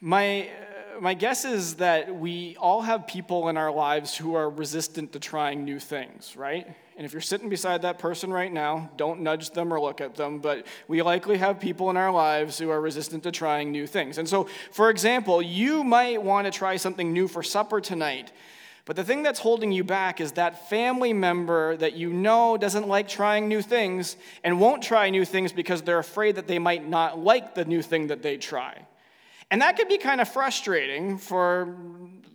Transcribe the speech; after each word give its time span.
My, 0.00 0.50
my 1.00 1.14
guess 1.14 1.44
is 1.44 1.76
that 1.76 2.14
we 2.14 2.56
all 2.58 2.82
have 2.82 3.06
people 3.06 3.48
in 3.48 3.56
our 3.56 3.72
lives 3.72 4.16
who 4.16 4.34
are 4.34 4.50
resistant 4.50 5.12
to 5.12 5.18
trying 5.18 5.64
new 5.64 5.78
things, 5.78 6.36
right? 6.36 6.66
And 6.96 7.04
if 7.04 7.12
you're 7.12 7.20
sitting 7.20 7.48
beside 7.48 7.82
that 7.82 7.98
person 7.98 8.32
right 8.32 8.52
now, 8.52 8.90
don't 8.96 9.20
nudge 9.20 9.50
them 9.50 9.72
or 9.72 9.80
look 9.80 10.00
at 10.00 10.14
them, 10.14 10.38
but 10.38 10.66
we 10.88 11.02
likely 11.02 11.36
have 11.38 11.60
people 11.60 11.90
in 11.90 11.96
our 11.96 12.10
lives 12.10 12.58
who 12.58 12.70
are 12.70 12.80
resistant 12.80 13.22
to 13.24 13.32
trying 13.32 13.70
new 13.70 13.86
things. 13.86 14.18
And 14.18 14.28
so, 14.28 14.48
for 14.72 14.88
example, 14.88 15.42
you 15.42 15.84
might 15.84 16.22
want 16.22 16.46
to 16.46 16.50
try 16.50 16.76
something 16.76 17.12
new 17.12 17.28
for 17.28 17.42
supper 17.42 17.80
tonight. 17.80 18.32
But 18.86 18.96
the 18.96 19.04
thing 19.04 19.22
that's 19.22 19.40
holding 19.40 19.72
you 19.72 19.82
back 19.82 20.20
is 20.20 20.32
that 20.32 20.70
family 20.70 21.12
member 21.12 21.76
that 21.78 21.94
you 21.94 22.12
know 22.12 22.56
doesn't 22.56 22.86
like 22.86 23.08
trying 23.08 23.48
new 23.48 23.60
things 23.60 24.16
and 24.44 24.60
won't 24.60 24.82
try 24.82 25.10
new 25.10 25.24
things 25.24 25.52
because 25.52 25.82
they're 25.82 25.98
afraid 25.98 26.36
that 26.36 26.46
they 26.46 26.58
might 26.58 26.88
not 26.88 27.18
like 27.18 27.54
the 27.54 27.64
new 27.64 27.82
thing 27.82 28.06
that 28.06 28.22
they 28.22 28.36
try. 28.36 28.86
And 29.50 29.62
that 29.62 29.76
could 29.76 29.88
be 29.88 29.98
kind 29.98 30.20
of 30.20 30.28
frustrating 30.28 31.18
for, 31.18 31.76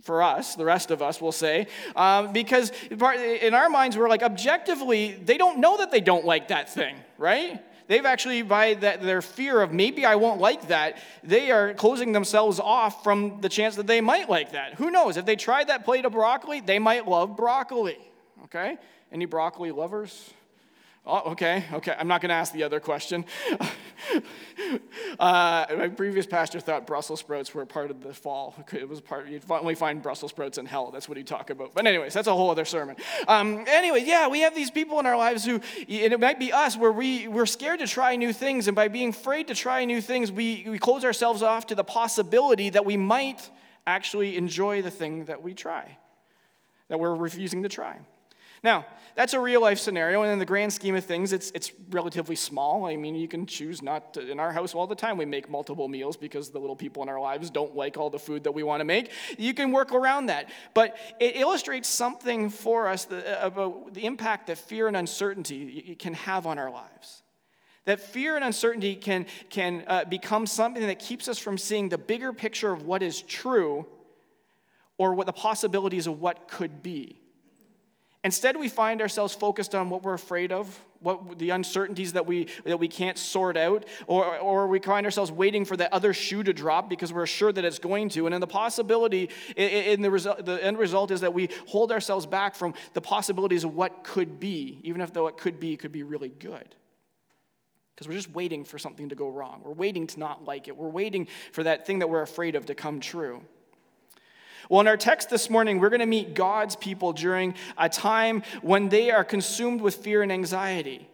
for 0.02 0.24
us, 0.24 0.56
the 0.56 0.64
rest 0.64 0.92
of 0.92 1.02
us 1.02 1.20
will 1.20 1.34
say, 1.34 1.68
um, 1.96 2.32
because 2.32 2.72
in 2.90 3.54
our 3.54 3.70
minds, 3.70 3.98
we're 3.98 4.08
like, 4.08 4.24
objectively, 4.24 5.12
they 5.14 5.38
don't 5.38 5.60
know 5.60 5.78
that 5.78 5.92
they 5.92 6.00
don't 6.00 6.26
like 6.26 6.48
that 6.48 6.70
thing, 6.70 6.96
right? 7.18 7.62
They've 7.88 8.06
actually, 8.06 8.44
by 8.44 8.76
that, 8.76 9.02
their 9.02 9.22
fear 9.22 9.60
of 9.60 9.74
maybe 9.74 10.06
I 10.06 10.16
won't 10.16 10.40
like 10.40 10.70
that, 10.70 11.00
they 11.24 11.52
are 11.52 11.74
closing 11.74 12.14
themselves 12.14 12.58
off 12.58 13.04
from 13.04 13.42
the 13.42 13.50
chance 13.50 13.76
that 13.76 13.88
they 13.88 14.00
might 14.00 14.30
like 14.30 14.54
that. 14.54 14.76
Who 14.76 14.90
knows? 14.90 15.18
If 15.18 15.26
they 15.26 15.36
tried 15.36 15.68
that 15.68 15.84
plate 15.84 16.06
of 16.06 16.14
broccoli, 16.14 16.62
they 16.62 16.80
might 16.80 17.06
love 17.06 17.36
broccoli, 17.36 17.98
okay? 18.46 18.78
Any 19.12 19.26
broccoli 19.26 19.72
lovers? 19.72 20.32
Oh, 21.04 21.32
okay, 21.32 21.66
okay. 21.74 21.96
I'm 21.98 22.08
not 22.08 22.22
going 22.22 22.30
to 22.30 22.36
ask 22.36 22.54
the 22.54 22.62
other 22.62 22.80
question. 22.80 23.26
uh, 25.20 25.66
my 25.76 25.88
previous 25.88 26.28
pastor 26.28 26.60
thought 26.60 26.86
Brussels 26.86 27.20
sprouts 27.20 27.56
were 27.56 27.66
part 27.66 27.90
of 27.90 28.04
the 28.04 28.14
fall. 28.14 28.54
It 28.72 28.88
was 28.88 29.02
part. 29.02 29.28
You'd 29.28 29.44
only 29.50 29.74
find 29.74 30.00
Brussels 30.00 30.30
sprouts 30.30 30.60
in 30.60 30.68
hell. 30.68 30.92
That's 30.92 31.10
what 31.10 31.18
he'd 31.18 31.26
talk 31.26 31.50
about. 31.50 31.74
But 31.74 31.88
anyways, 31.88 32.14
that's 32.14 32.28
a 32.28 32.34
whole 32.36 32.52
other 32.52 32.66
sermon. 32.66 32.98
Um, 33.28 33.66
anyway, 33.68 34.04
yeah, 34.06 34.28
we 34.28 34.42
have 34.42 34.54
these 34.54 34.70
people 34.70 35.00
in 35.00 35.08
our 35.08 35.18
lives 35.18 35.44
who, 35.44 35.56
and 35.56 36.14
it 36.14 36.20
might 36.20 36.38
be 36.38 36.54
us, 36.54 36.78
where 36.78 36.92
we 36.92 37.28
we're 37.28 37.48
scared 37.48 37.80
to 37.80 37.88
try 37.88 38.16
new 38.16 38.32
things, 38.32 38.68
and 38.68 38.76
by 38.76 38.88
being 38.88 39.10
afraid 39.10 39.48
to 39.48 39.56
try 39.56 39.84
new 39.86 40.02
things, 40.02 40.32
we 40.32 40.68
we 40.68 40.78
close 40.78 41.04
ourselves 41.04 41.42
off 41.42 41.66
to 41.68 41.76
the 41.76 41.84
possibility 41.84 42.70
that 42.70 42.86
we 42.86 42.96
might 42.96 43.50
actually 43.88 44.38
enjoy 44.38 44.84
the 44.84 44.92
thing 44.92 45.26
that 45.26 45.42
we 45.42 45.56
try, 45.56 45.98
that 46.90 47.00
we're 47.00 47.16
refusing 47.16 47.64
to 47.64 47.70
try. 47.70 47.98
Now, 48.64 48.86
that's 49.16 49.34
a 49.34 49.40
real 49.40 49.60
life 49.60 49.80
scenario, 49.80 50.22
and 50.22 50.32
in 50.32 50.38
the 50.38 50.46
grand 50.46 50.72
scheme 50.72 50.96
of 50.96 51.04
things, 51.04 51.34
it's, 51.34 51.52
it's 51.56 51.72
relatively 51.90 52.36
small. 52.36 52.86
I 52.86 52.96
mean, 52.96 53.16
you 53.16 53.28
can 53.28 53.46
choose 53.48 53.82
not 53.82 54.14
to, 54.14 54.32
in 54.32 54.40
our 54.40 54.52
house 54.52 54.76
all 54.76 54.86
the 54.86 54.96
time, 54.96 55.18
we 55.18 55.26
make 55.26 55.50
multiple 55.50 55.88
meals 55.88 56.16
because 56.16 56.52
the 56.52 56.60
little 56.60 56.76
people 56.76 57.02
in 57.02 57.10
our 57.10 57.20
lives 57.20 57.50
don't 57.50 57.76
like 57.76 57.98
all 57.98 58.10
the 58.10 58.20
food 58.20 58.44
that 58.44 58.52
we 58.52 58.62
want 58.62 58.80
to 58.80 58.86
make. 58.86 59.12
You 59.38 59.54
can 59.56 59.72
work 59.72 59.92
around 59.92 60.28
that. 60.28 60.50
But 60.76 60.96
it 61.20 61.36
illustrates 61.36 61.90
something 61.90 62.50
for 62.50 62.88
us 62.88 63.08
about 63.40 63.94
the 63.96 64.06
impact 64.06 64.48
that 64.48 64.60
fear 64.60 64.88
and 64.88 64.96
uncertainty 64.96 65.96
can 65.98 66.14
have 66.14 66.46
on 66.46 66.60
our 66.60 66.70
lives. 66.70 67.24
That 67.86 68.00
fear 68.00 68.36
and 68.36 68.46
uncertainty 68.46 68.96
can, 68.96 69.26
can 69.50 69.84
uh, 69.88 70.06
become 70.06 70.46
something 70.46 70.86
that 70.86 71.00
keeps 71.00 71.28
us 71.28 71.40
from 71.40 71.58
seeing 71.58 71.90
the 71.90 71.98
bigger 71.98 72.32
picture 72.32 72.72
of 72.72 72.84
what 72.84 73.02
is 73.02 73.24
true 73.24 73.88
or 75.00 75.16
what 75.16 75.26
the 75.26 75.34
possibilities 75.34 76.06
of 76.06 76.22
what 76.22 76.48
could 76.48 76.84
be. 76.84 77.21
Instead, 78.24 78.56
we 78.56 78.70
find 78.70 79.02
ourselves 79.02 79.34
focused 79.34 79.74
on 79.74 79.90
what 79.90 80.04
we're 80.04 80.14
afraid 80.14 80.52
of, 80.52 80.80
what 81.00 81.40
the 81.40 81.50
uncertainties 81.50 82.14
that 82.14 82.28
we, 82.28 82.48
that 82.66 82.78
we 82.78 82.88
can't 82.88 83.18
sort 83.18 83.58
out, 83.58 83.86
or, 84.06 84.38
or 84.38 84.68
we 84.68 84.78
find 84.78 85.08
ourselves 85.08 85.32
waiting 85.32 85.66
for 85.66 85.76
that 85.76 85.92
other 85.92 86.14
shoe 86.14 86.44
to 86.44 86.54
drop 86.54 86.88
because 86.88 87.12
we're 87.12 87.26
sure 87.26 87.52
that 87.52 87.66
it's 87.66 87.80
going 87.80 88.10
to. 88.10 88.28
And 88.28 88.34
then 88.34 88.42
the 88.42 88.46
possibility, 88.46 89.32
in 89.56 90.04
the, 90.04 90.12
result, 90.12 90.46
the 90.46 90.64
end 90.64 90.78
result 90.78 91.10
is 91.10 91.22
that 91.22 91.34
we 91.34 91.50
hold 91.66 91.92
ourselves 91.92 92.28
back 92.28 92.54
from 92.54 92.76
the 92.94 93.02
possibilities 93.02 93.64
of 93.64 93.74
what 93.74 94.04
could 94.04 94.40
be, 94.40 94.80
even 94.84 95.02
if 95.02 95.12
though 95.12 95.26
it 95.26 95.38
could 95.38 95.60
be, 95.60 95.76
could 95.76 95.92
be 95.92 96.04
really 96.04 96.30
good. 96.30 96.76
Because 97.96 98.08
we're 98.08 98.14
just 98.14 98.32
waiting 98.32 98.64
for 98.66 98.78
something 98.78 99.10
to 99.10 99.16
go 99.16 99.30
wrong. 99.30 99.62
We're 99.64 99.74
waiting 99.74 100.06
to 100.08 100.20
not 100.20 100.46
like 100.46 100.68
it. 100.68 100.78
We're 100.78 100.90
waiting 100.90 101.28
for 101.54 101.64
that 101.64 101.88
thing 101.88 102.00
that 102.00 102.08
we're 102.08 102.22
afraid 102.22 102.56
of 102.56 102.68
to 102.68 102.76
come 102.76 103.00
true. 103.00 103.44
Well, 104.72 104.80
in 104.80 104.88
our 104.88 104.96
text 104.96 105.30
this 105.30 105.50
morning, 105.50 105.82
we're 105.82 105.90
going 105.90 106.00
to 106.00 106.06
meet 106.06 106.34
God's 106.34 106.78
people 106.78 107.12
during 107.12 107.56
a 107.78 107.90
time 107.90 108.42
when 108.62 108.88
they 108.88 109.12
are 109.12 109.26
consumed 109.26 109.82
with 109.82 109.96
fear 109.96 110.22
and 110.22 110.32
anxiety. 110.32 111.10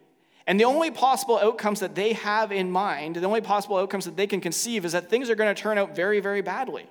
And 0.45 0.59
the 0.59 0.66
only 0.66 0.91
possible 0.91 1.40
outcomes 1.40 1.79
that 1.79 1.95
they 1.95 2.13
have 2.13 2.51
in 2.51 2.69
mind, 2.69 3.16
the 3.16 3.25
only 3.25 3.41
possible 3.41 3.78
outcomes 3.78 4.06
that 4.06 4.16
they 4.16 4.28
can 4.28 4.41
conceive, 4.41 4.85
is 4.85 4.91
that 4.91 5.09
things 5.09 5.28
are 5.31 5.34
going 5.34 5.56
to 5.56 5.59
turn 5.59 5.79
out 5.79 5.95
very, 5.95 6.19
very 6.19 6.44
badly. 6.44 6.85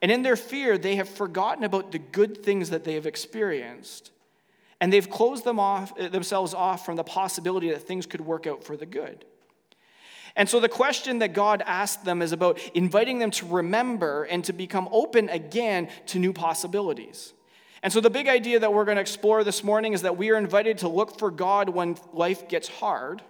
And 0.00 0.12
in 0.12 0.22
their 0.22 0.36
fear, 0.36 0.78
they 0.78 0.94
have 0.94 1.08
forgotten 1.08 1.64
about 1.64 1.90
the 1.90 1.98
good 1.98 2.44
things 2.44 2.70
that 2.70 2.84
they 2.84 2.94
have 2.94 3.04
experienced. 3.04 4.12
And 4.80 4.92
they've 4.92 5.10
closed 5.10 5.42
them 5.42 5.58
off, 5.58 5.96
themselves 5.96 6.54
off 6.54 6.86
from 6.86 6.94
the 6.94 7.02
possibility 7.02 7.70
that 7.70 7.82
things 7.82 8.06
could 8.06 8.20
work 8.20 8.46
out 8.46 8.62
for 8.62 8.76
the 8.76 8.86
good. 8.86 9.24
And 10.38 10.48
so 10.48 10.60
the 10.60 10.68
question 10.68 11.18
that 11.18 11.32
God 11.32 11.64
asked 11.66 12.04
them 12.04 12.22
is 12.22 12.30
about 12.30 12.60
inviting 12.72 13.18
them 13.18 13.32
to 13.32 13.46
remember 13.46 14.22
and 14.22 14.44
to 14.44 14.52
become 14.52 14.88
open 14.92 15.28
again 15.28 15.88
to 16.06 16.20
new 16.20 16.32
possibilities. 16.32 17.32
And 17.82 17.92
so 17.92 18.00
the 18.00 18.08
big 18.08 18.28
idea 18.28 18.60
that 18.60 18.72
we're 18.72 18.84
going 18.84 18.98
to 18.98 19.02
explore 19.02 19.42
this 19.42 19.64
morning 19.64 19.94
is 19.94 20.02
that 20.02 20.16
we 20.16 20.30
are 20.30 20.36
invited 20.36 20.78
to 20.78 20.88
look 20.88 21.18
for 21.18 21.32
God 21.32 21.68
when 21.68 21.96
life 22.12 22.48
gets 22.48 22.68
hard. 22.68 23.20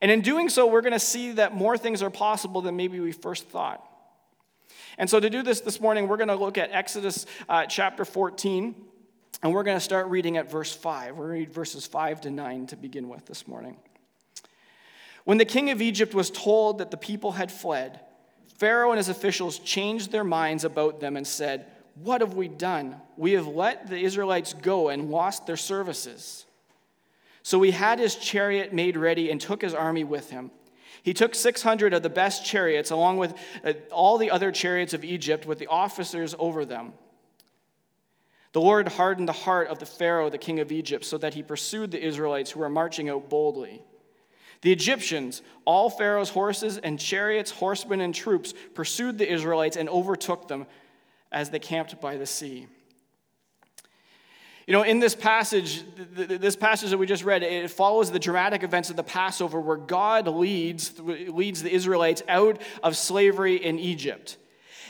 And 0.00 0.10
in 0.10 0.20
doing 0.20 0.48
so, 0.48 0.66
we're 0.66 0.80
going 0.80 0.94
to 0.94 0.98
see 0.98 1.30
that 1.32 1.54
more 1.54 1.78
things 1.78 2.02
are 2.02 2.10
possible 2.10 2.60
than 2.60 2.74
maybe 2.74 2.98
we 2.98 3.12
first 3.12 3.48
thought. 3.48 3.88
And 4.98 5.08
so 5.08 5.20
to 5.20 5.30
do 5.30 5.44
this 5.44 5.60
this 5.60 5.80
morning, 5.80 6.08
we're 6.08 6.16
going 6.16 6.28
to 6.28 6.34
look 6.34 6.58
at 6.58 6.72
Exodus 6.72 7.24
uh, 7.48 7.66
chapter 7.66 8.04
14, 8.04 8.74
and 9.44 9.52
we're 9.52 9.62
going 9.62 9.76
to 9.76 9.84
start 9.84 10.08
reading 10.08 10.38
at 10.38 10.50
verse 10.50 10.74
5. 10.74 11.16
We're 11.16 11.28
going 11.28 11.34
to 11.34 11.46
read 11.46 11.52
verses 11.52 11.86
5 11.86 12.22
to 12.22 12.30
9 12.30 12.66
to 12.66 12.76
begin 12.76 13.08
with 13.08 13.26
this 13.26 13.46
morning. 13.46 13.76
When 15.24 15.38
the 15.38 15.44
king 15.44 15.70
of 15.70 15.82
Egypt 15.82 16.14
was 16.14 16.30
told 16.30 16.78
that 16.78 16.90
the 16.90 16.96
people 16.96 17.32
had 17.32 17.50
fled, 17.50 18.00
Pharaoh 18.58 18.90
and 18.90 18.98
his 18.98 19.08
officials 19.08 19.58
changed 19.58 20.12
their 20.12 20.24
minds 20.24 20.64
about 20.64 21.00
them 21.00 21.16
and 21.16 21.26
said, 21.26 21.66
What 21.96 22.20
have 22.20 22.34
we 22.34 22.48
done? 22.48 22.96
We 23.16 23.32
have 23.32 23.46
let 23.46 23.88
the 23.88 23.98
Israelites 23.98 24.52
go 24.54 24.90
and 24.90 25.10
lost 25.10 25.46
their 25.46 25.56
services. 25.56 26.44
So 27.42 27.60
he 27.62 27.72
had 27.72 27.98
his 27.98 28.16
chariot 28.16 28.72
made 28.72 28.96
ready 28.96 29.30
and 29.30 29.40
took 29.40 29.60
his 29.60 29.74
army 29.74 30.04
with 30.04 30.30
him. 30.30 30.50
He 31.02 31.12
took 31.12 31.34
600 31.34 31.92
of 31.92 32.02
the 32.02 32.08
best 32.08 32.46
chariots, 32.46 32.90
along 32.90 33.18
with 33.18 33.34
uh, 33.62 33.74
all 33.92 34.16
the 34.16 34.30
other 34.30 34.50
chariots 34.50 34.94
of 34.94 35.04
Egypt, 35.04 35.44
with 35.44 35.58
the 35.58 35.66
officers 35.66 36.34
over 36.38 36.64
them. 36.64 36.94
The 38.52 38.60
Lord 38.62 38.88
hardened 38.88 39.28
the 39.28 39.32
heart 39.32 39.68
of 39.68 39.80
the 39.80 39.86
Pharaoh, 39.86 40.30
the 40.30 40.38
king 40.38 40.60
of 40.60 40.72
Egypt, 40.72 41.04
so 41.04 41.18
that 41.18 41.34
he 41.34 41.42
pursued 41.42 41.90
the 41.90 42.02
Israelites 42.02 42.52
who 42.52 42.60
were 42.60 42.70
marching 42.70 43.10
out 43.10 43.28
boldly. 43.28 43.82
The 44.64 44.72
Egyptians, 44.72 45.42
all 45.66 45.90
Pharaoh's 45.90 46.30
horses 46.30 46.78
and 46.78 46.98
chariots, 46.98 47.50
horsemen, 47.50 48.00
and 48.00 48.14
troops 48.14 48.54
pursued 48.72 49.18
the 49.18 49.30
Israelites 49.30 49.76
and 49.76 49.90
overtook 49.90 50.48
them 50.48 50.66
as 51.30 51.50
they 51.50 51.58
camped 51.58 52.00
by 52.00 52.16
the 52.16 52.24
sea. 52.24 52.66
You 54.66 54.72
know, 54.72 54.80
in 54.80 55.00
this 55.00 55.14
passage, 55.14 55.84
this 56.14 56.56
passage 56.56 56.88
that 56.88 56.96
we 56.96 57.04
just 57.04 57.24
read, 57.24 57.42
it 57.42 57.70
follows 57.70 58.10
the 58.10 58.18
dramatic 58.18 58.62
events 58.62 58.88
of 58.88 58.96
the 58.96 59.02
Passover 59.02 59.60
where 59.60 59.76
God 59.76 60.28
leads, 60.28 60.98
leads 60.98 61.62
the 61.62 61.70
Israelites 61.70 62.22
out 62.26 62.58
of 62.82 62.96
slavery 62.96 63.56
in 63.56 63.78
Egypt. 63.78 64.38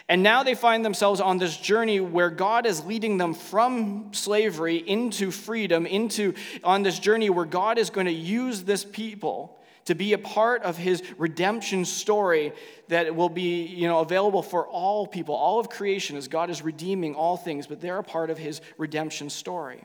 And 0.09 0.23
now 0.23 0.45
they 0.45 0.55
find 0.55 0.85
themselves 0.85 1.21
on 1.21 1.39
this 1.39 1.57
journey 1.57 1.99
where 1.99 2.31
God 2.31 2.65
is 2.65 2.85
leading 2.85 3.19
them 3.19 3.35
from 3.35 4.15
slavery 4.15 4.77
into 4.77 5.33
freedom, 5.33 5.85
into 5.85 6.35
on 6.63 6.85
this 6.85 7.01
journey 7.01 7.29
where 7.29 7.45
God 7.45 7.77
is 7.77 7.91
going 7.91 8.07
to 8.07 8.13
use 8.13 8.63
this 8.63 8.85
people 8.85 9.59
to 9.87 9.95
be 9.95 10.13
a 10.13 10.19
part 10.19 10.63
of 10.63 10.77
his 10.77 11.03
redemption 11.19 11.85
story 11.85 12.53
that 12.89 13.15
will 13.15 13.29
be 13.29 13.65
you 13.65 13.87
know, 13.87 14.01
available 14.01 14.43
for 14.43 14.67
all 14.67 15.07
people, 15.07 15.35
all 15.35 15.61
of 15.61 15.69
creation, 15.69 16.17
as 16.17 16.29
God 16.29 16.51
is 16.51 16.63
redeeming 16.63 17.15
all 17.15 17.37
things, 17.37 17.67
but 17.67 17.81
they're 17.81 17.99
a 17.99 18.05
part 18.05 18.31
of 18.31 18.39
his 18.39 18.61
redemption 18.79 19.31
story. 19.31 19.85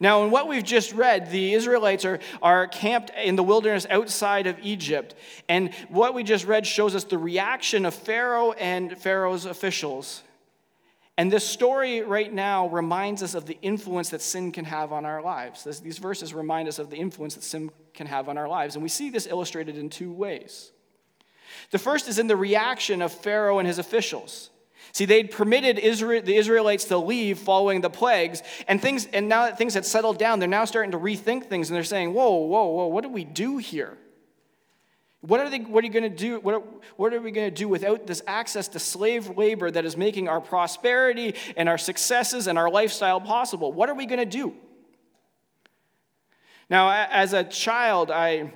Now, 0.00 0.22
in 0.22 0.30
what 0.30 0.46
we've 0.46 0.64
just 0.64 0.92
read, 0.92 1.30
the 1.30 1.54
Israelites 1.54 2.04
are, 2.04 2.20
are 2.40 2.68
camped 2.68 3.10
in 3.10 3.34
the 3.34 3.42
wilderness 3.42 3.84
outside 3.90 4.46
of 4.46 4.56
Egypt. 4.62 5.16
And 5.48 5.74
what 5.88 6.14
we 6.14 6.22
just 6.22 6.46
read 6.46 6.66
shows 6.66 6.94
us 6.94 7.02
the 7.04 7.18
reaction 7.18 7.84
of 7.84 7.94
Pharaoh 7.94 8.52
and 8.52 8.96
Pharaoh's 8.96 9.44
officials 9.44 10.22
and 11.18 11.32
this 11.32 11.44
story 11.44 12.02
right 12.02 12.32
now 12.32 12.68
reminds 12.68 13.24
us 13.24 13.34
of 13.34 13.44
the 13.44 13.58
influence 13.60 14.10
that 14.10 14.22
sin 14.22 14.52
can 14.52 14.64
have 14.64 14.92
on 14.92 15.04
our 15.04 15.20
lives. 15.20 15.64
These 15.80 15.98
verses 15.98 16.32
remind 16.32 16.68
us 16.68 16.78
of 16.78 16.90
the 16.90 16.96
influence 16.96 17.34
that 17.34 17.42
sin 17.42 17.72
can 17.98 18.06
have 18.06 18.30
on 18.30 18.38
our 18.38 18.48
lives. 18.48 18.76
And 18.76 18.82
we 18.82 18.88
see 18.88 19.10
this 19.10 19.26
illustrated 19.26 19.76
in 19.76 19.90
two 19.90 20.10
ways. 20.10 20.72
The 21.70 21.78
first 21.78 22.08
is 22.08 22.18
in 22.18 22.28
the 22.28 22.36
reaction 22.36 23.02
of 23.02 23.12
Pharaoh 23.12 23.58
and 23.58 23.68
his 23.68 23.78
officials. 23.78 24.48
See, 24.92 25.04
they'd 25.04 25.30
permitted 25.30 25.78
Israel, 25.78 26.22
the 26.22 26.36
Israelites 26.36 26.86
to 26.86 26.96
leave 26.96 27.38
following 27.38 27.82
the 27.82 27.90
plagues, 27.90 28.42
and 28.66 28.80
things, 28.80 29.06
and 29.12 29.28
now 29.28 29.44
that 29.44 29.58
things 29.58 29.74
had 29.74 29.84
settled 29.84 30.18
down, 30.18 30.38
they're 30.38 30.48
now 30.48 30.64
starting 30.64 30.92
to 30.92 30.98
rethink 30.98 31.44
things, 31.44 31.68
and 31.68 31.76
they're 31.76 31.84
saying, 31.84 32.14
"Whoa, 32.14 32.36
whoa, 32.36 32.66
whoa! 32.68 32.86
What 32.86 33.02
do 33.02 33.10
we 33.10 33.24
do 33.24 33.58
here? 33.58 33.98
What 35.20 35.40
are, 35.40 35.50
they, 35.50 35.58
what 35.58 35.82
are 35.82 35.86
you 35.86 35.92
going 35.92 36.10
to 36.10 36.16
do? 36.16 36.38
What 36.38 36.54
are, 36.54 36.62
what 36.96 37.12
are 37.12 37.20
we 37.20 37.32
going 37.32 37.48
to 37.48 37.54
do 37.54 37.68
without 37.68 38.06
this 38.06 38.22
access 38.26 38.68
to 38.68 38.78
slave 38.78 39.36
labor 39.36 39.68
that 39.70 39.84
is 39.84 39.96
making 39.96 40.28
our 40.28 40.40
prosperity 40.40 41.34
and 41.56 41.68
our 41.68 41.76
successes 41.76 42.46
and 42.46 42.56
our 42.56 42.70
lifestyle 42.70 43.20
possible? 43.20 43.72
What 43.72 43.88
are 43.88 43.94
we 43.94 44.06
going 44.06 44.20
to 44.20 44.24
do? 44.24 44.54
Now, 46.70 46.90
as 46.90 47.32
a 47.32 47.44
child, 47.44 48.10
I, 48.10 48.52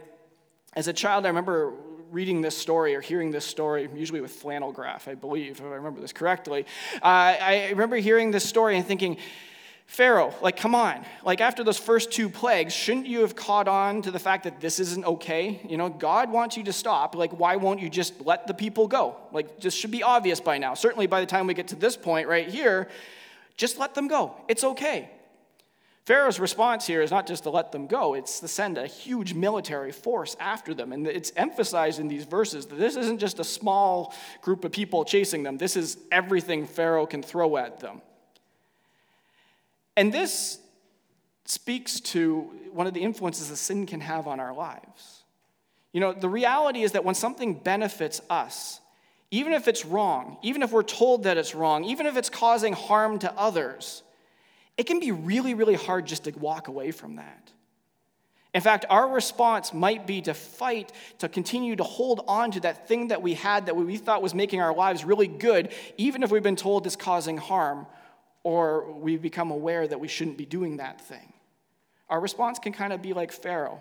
as 0.74 0.86
a 0.88 0.92
child, 0.92 1.24
I 1.24 1.28
remember 1.28 1.72
reading 2.10 2.42
this 2.42 2.56
story 2.56 2.94
or 2.94 3.00
hearing 3.00 3.30
this 3.30 3.44
story, 3.44 3.88
usually 3.94 4.20
with 4.20 4.32
flannel 4.32 4.70
graph, 4.70 5.08
I 5.08 5.14
believe, 5.14 5.60
if 5.60 5.62
I 5.62 5.68
remember 5.68 6.00
this 6.00 6.12
correctly. 6.12 6.66
Uh, 6.96 7.06
I 7.40 7.68
remember 7.70 7.96
hearing 7.96 8.30
this 8.30 8.46
story 8.46 8.76
and 8.76 8.86
thinking, 8.86 9.16
Pharaoh, 9.86 10.32
like, 10.40 10.56
come 10.56 10.74
on. 10.74 11.04
Like, 11.24 11.40
after 11.40 11.64
those 11.64 11.78
first 11.78 12.12
two 12.12 12.28
plagues, 12.28 12.72
shouldn't 12.74 13.06
you 13.06 13.20
have 13.20 13.34
caught 13.34 13.66
on 13.66 14.02
to 14.02 14.10
the 14.10 14.18
fact 14.18 14.44
that 14.44 14.60
this 14.60 14.78
isn't 14.78 15.04
okay? 15.04 15.60
You 15.68 15.76
know, 15.76 15.88
God 15.88 16.30
wants 16.30 16.56
you 16.56 16.64
to 16.64 16.72
stop. 16.72 17.14
Like, 17.14 17.32
why 17.38 17.56
won't 17.56 17.80
you 17.80 17.90
just 17.90 18.20
let 18.24 18.46
the 18.46 18.54
people 18.54 18.88
go? 18.88 19.16
Like, 19.32 19.60
this 19.60 19.74
should 19.74 19.90
be 19.90 20.02
obvious 20.02 20.40
by 20.40 20.58
now. 20.58 20.74
Certainly 20.74 21.08
by 21.08 21.20
the 21.20 21.26
time 21.26 21.46
we 21.46 21.54
get 21.54 21.68
to 21.68 21.76
this 21.76 21.96
point 21.96 22.28
right 22.28 22.48
here, 22.48 22.88
just 23.56 23.78
let 23.78 23.94
them 23.94 24.08
go. 24.08 24.34
It's 24.48 24.64
okay. 24.64 25.10
Pharaoh's 26.04 26.40
response 26.40 26.86
here 26.86 27.00
is 27.00 27.12
not 27.12 27.28
just 27.28 27.44
to 27.44 27.50
let 27.50 27.70
them 27.70 27.86
go, 27.86 28.14
it's 28.14 28.40
to 28.40 28.48
send 28.48 28.76
a 28.76 28.86
huge 28.86 29.34
military 29.34 29.92
force 29.92 30.36
after 30.40 30.74
them. 30.74 30.92
And 30.92 31.06
it's 31.06 31.32
emphasized 31.36 32.00
in 32.00 32.08
these 32.08 32.24
verses 32.24 32.66
that 32.66 32.74
this 32.74 32.96
isn't 32.96 33.18
just 33.18 33.38
a 33.38 33.44
small 33.44 34.12
group 34.40 34.64
of 34.64 34.72
people 34.72 35.04
chasing 35.04 35.44
them, 35.44 35.58
this 35.58 35.76
is 35.76 35.98
everything 36.10 36.66
Pharaoh 36.66 37.06
can 37.06 37.22
throw 37.22 37.56
at 37.56 37.78
them. 37.78 38.02
And 39.96 40.12
this 40.12 40.58
speaks 41.44 42.00
to 42.00 42.50
one 42.72 42.86
of 42.86 42.94
the 42.94 43.02
influences 43.02 43.50
that 43.50 43.56
sin 43.56 43.86
can 43.86 44.00
have 44.00 44.26
on 44.26 44.40
our 44.40 44.54
lives. 44.54 45.22
You 45.92 46.00
know, 46.00 46.12
the 46.12 46.28
reality 46.28 46.82
is 46.82 46.92
that 46.92 47.04
when 47.04 47.14
something 47.14 47.54
benefits 47.54 48.20
us, 48.30 48.80
even 49.30 49.52
if 49.52 49.68
it's 49.68 49.84
wrong, 49.84 50.38
even 50.42 50.62
if 50.62 50.72
we're 50.72 50.82
told 50.82 51.24
that 51.24 51.36
it's 51.36 51.54
wrong, 51.54 51.84
even 51.84 52.06
if 52.06 52.16
it's 52.16 52.30
causing 52.30 52.72
harm 52.72 53.18
to 53.20 53.32
others, 53.38 54.02
it 54.76 54.84
can 54.84 55.00
be 55.00 55.12
really, 55.12 55.54
really 55.54 55.74
hard 55.74 56.06
just 56.06 56.24
to 56.24 56.30
walk 56.32 56.68
away 56.68 56.90
from 56.90 57.16
that. 57.16 57.50
In 58.54 58.60
fact, 58.60 58.84
our 58.90 59.08
response 59.08 59.72
might 59.72 60.06
be 60.06 60.20
to 60.22 60.34
fight, 60.34 60.92
to 61.18 61.28
continue 61.28 61.74
to 61.76 61.82
hold 61.82 62.22
on 62.28 62.50
to 62.50 62.60
that 62.60 62.86
thing 62.86 63.08
that 63.08 63.22
we 63.22 63.34
had 63.34 63.66
that 63.66 63.76
we 63.76 63.96
thought 63.96 64.20
was 64.20 64.34
making 64.34 64.60
our 64.60 64.74
lives 64.74 65.04
really 65.04 65.26
good, 65.26 65.72
even 65.96 66.22
if 66.22 66.30
we've 66.30 66.42
been 66.42 66.56
told 66.56 66.86
it's 66.86 66.96
causing 66.96 67.38
harm, 67.38 67.86
or 68.42 68.92
we've 68.92 69.22
become 69.22 69.50
aware 69.50 69.86
that 69.86 70.00
we 70.00 70.08
shouldn't 70.08 70.36
be 70.36 70.44
doing 70.44 70.76
that 70.78 71.00
thing. 71.00 71.32
Our 72.10 72.20
response 72.20 72.58
can 72.58 72.74
kind 72.74 72.92
of 72.92 73.00
be 73.00 73.14
like 73.14 73.32
Pharaoh, 73.32 73.80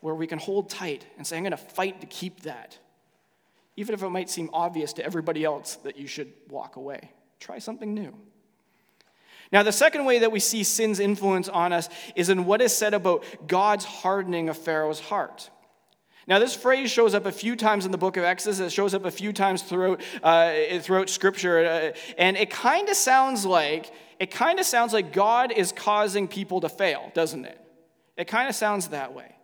where 0.00 0.14
we 0.14 0.26
can 0.26 0.38
hold 0.38 0.68
tight 0.68 1.06
and 1.16 1.26
say, 1.26 1.38
I'm 1.38 1.42
going 1.42 1.52
to 1.52 1.56
fight 1.56 2.02
to 2.02 2.06
keep 2.06 2.40
that, 2.40 2.76
even 3.76 3.94
if 3.94 4.02
it 4.02 4.10
might 4.10 4.28
seem 4.28 4.50
obvious 4.52 4.92
to 4.94 5.04
everybody 5.04 5.44
else 5.44 5.76
that 5.76 5.96
you 5.96 6.06
should 6.06 6.30
walk 6.50 6.76
away. 6.76 7.10
Try 7.40 7.58
something 7.58 7.94
new. 7.94 8.14
Now, 9.50 9.62
the 9.62 9.72
second 9.72 10.04
way 10.04 10.18
that 10.18 10.32
we 10.32 10.40
see 10.40 10.62
sin's 10.62 11.00
influence 11.00 11.48
on 11.48 11.72
us 11.72 11.88
is 12.14 12.28
in 12.28 12.44
what 12.44 12.60
is 12.60 12.76
said 12.76 12.94
about 12.94 13.24
God's 13.46 13.84
hardening 13.84 14.48
of 14.48 14.58
Pharaoh's 14.58 15.00
heart. 15.00 15.50
Now, 16.26 16.38
this 16.38 16.54
phrase 16.54 16.90
shows 16.90 17.14
up 17.14 17.24
a 17.24 17.32
few 17.32 17.56
times 17.56 17.86
in 17.86 17.90
the 17.90 17.96
book 17.96 18.18
of 18.18 18.24
Exodus. 18.24 18.60
It 18.60 18.70
shows 18.70 18.92
up 18.92 19.06
a 19.06 19.10
few 19.10 19.32
times 19.32 19.62
throughout, 19.62 20.02
uh, 20.22 20.78
throughout 20.80 21.08
Scripture, 21.08 21.64
uh, 21.64 21.98
and 22.18 22.36
it 22.36 22.50
kind 22.50 22.90
of 22.90 22.96
sounds 22.96 23.46
like 23.46 23.90
it 24.20 24.30
kind 24.30 24.58
of 24.58 24.66
sounds 24.66 24.92
like 24.92 25.12
God 25.12 25.52
is 25.52 25.72
causing 25.72 26.28
people 26.28 26.60
to 26.60 26.68
fail, 26.68 27.10
doesn't 27.14 27.44
it? 27.44 27.58
It 28.16 28.26
kind 28.26 28.48
of 28.48 28.54
sounds 28.54 28.88
that 28.88 29.14
way. 29.14 29.37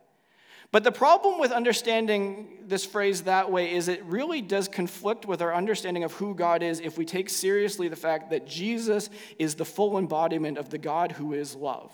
But 0.74 0.82
the 0.82 0.90
problem 0.90 1.38
with 1.38 1.52
understanding 1.52 2.48
this 2.66 2.84
phrase 2.84 3.22
that 3.22 3.48
way 3.48 3.72
is 3.72 3.86
it 3.86 4.02
really 4.06 4.42
does 4.42 4.66
conflict 4.66 5.24
with 5.24 5.40
our 5.40 5.54
understanding 5.54 6.02
of 6.02 6.14
who 6.14 6.34
God 6.34 6.64
is 6.64 6.80
if 6.80 6.98
we 6.98 7.04
take 7.04 7.30
seriously 7.30 7.86
the 7.86 7.94
fact 7.94 8.30
that 8.30 8.44
Jesus 8.44 9.08
is 9.38 9.54
the 9.54 9.64
full 9.64 9.96
embodiment 9.98 10.58
of 10.58 10.70
the 10.70 10.78
God 10.78 11.12
who 11.12 11.32
is 11.32 11.54
love. 11.54 11.92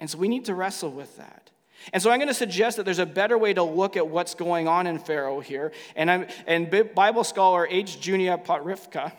And 0.00 0.08
so 0.08 0.16
we 0.16 0.28
need 0.28 0.46
to 0.46 0.54
wrestle 0.54 0.90
with 0.90 1.14
that. 1.18 1.50
And 1.92 2.02
so 2.02 2.10
I'm 2.10 2.20
going 2.20 2.28
to 2.28 2.32
suggest 2.32 2.78
that 2.78 2.84
there's 2.84 2.98
a 2.98 3.04
better 3.04 3.36
way 3.36 3.52
to 3.52 3.62
look 3.62 3.98
at 3.98 4.08
what's 4.08 4.34
going 4.34 4.66
on 4.66 4.86
in 4.86 4.98
Pharaoh 4.98 5.40
here. 5.40 5.72
And, 5.94 6.10
I'm, 6.10 6.28
and 6.46 6.70
Bible 6.94 7.22
scholar 7.22 7.68
H. 7.68 8.00
Junia 8.00 8.38
Pokrifka 8.38 9.12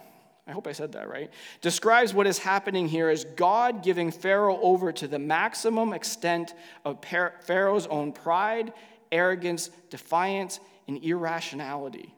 I 0.48 0.52
hope 0.52 0.66
I 0.66 0.72
said 0.72 0.94
that 0.94 1.10
right, 1.10 1.30
describes 1.62 2.14
what 2.14 2.26
is 2.26 2.38
happening 2.38 2.88
here 2.88 3.10
as 3.10 3.26
God 3.26 3.84
giving 3.84 4.12
Pharaoh 4.12 4.60
over 4.62 4.94
to 4.94 5.08
the 5.08 5.20
maximum 5.20 5.92
extent 5.92 6.54
of 6.86 7.04
Pharaoh's 7.04 7.88
own 7.88 8.14
pride, 8.14 8.72
arrogance, 9.12 9.70
defiance, 9.90 10.60
and 10.88 11.04
irrationality. 11.04 12.14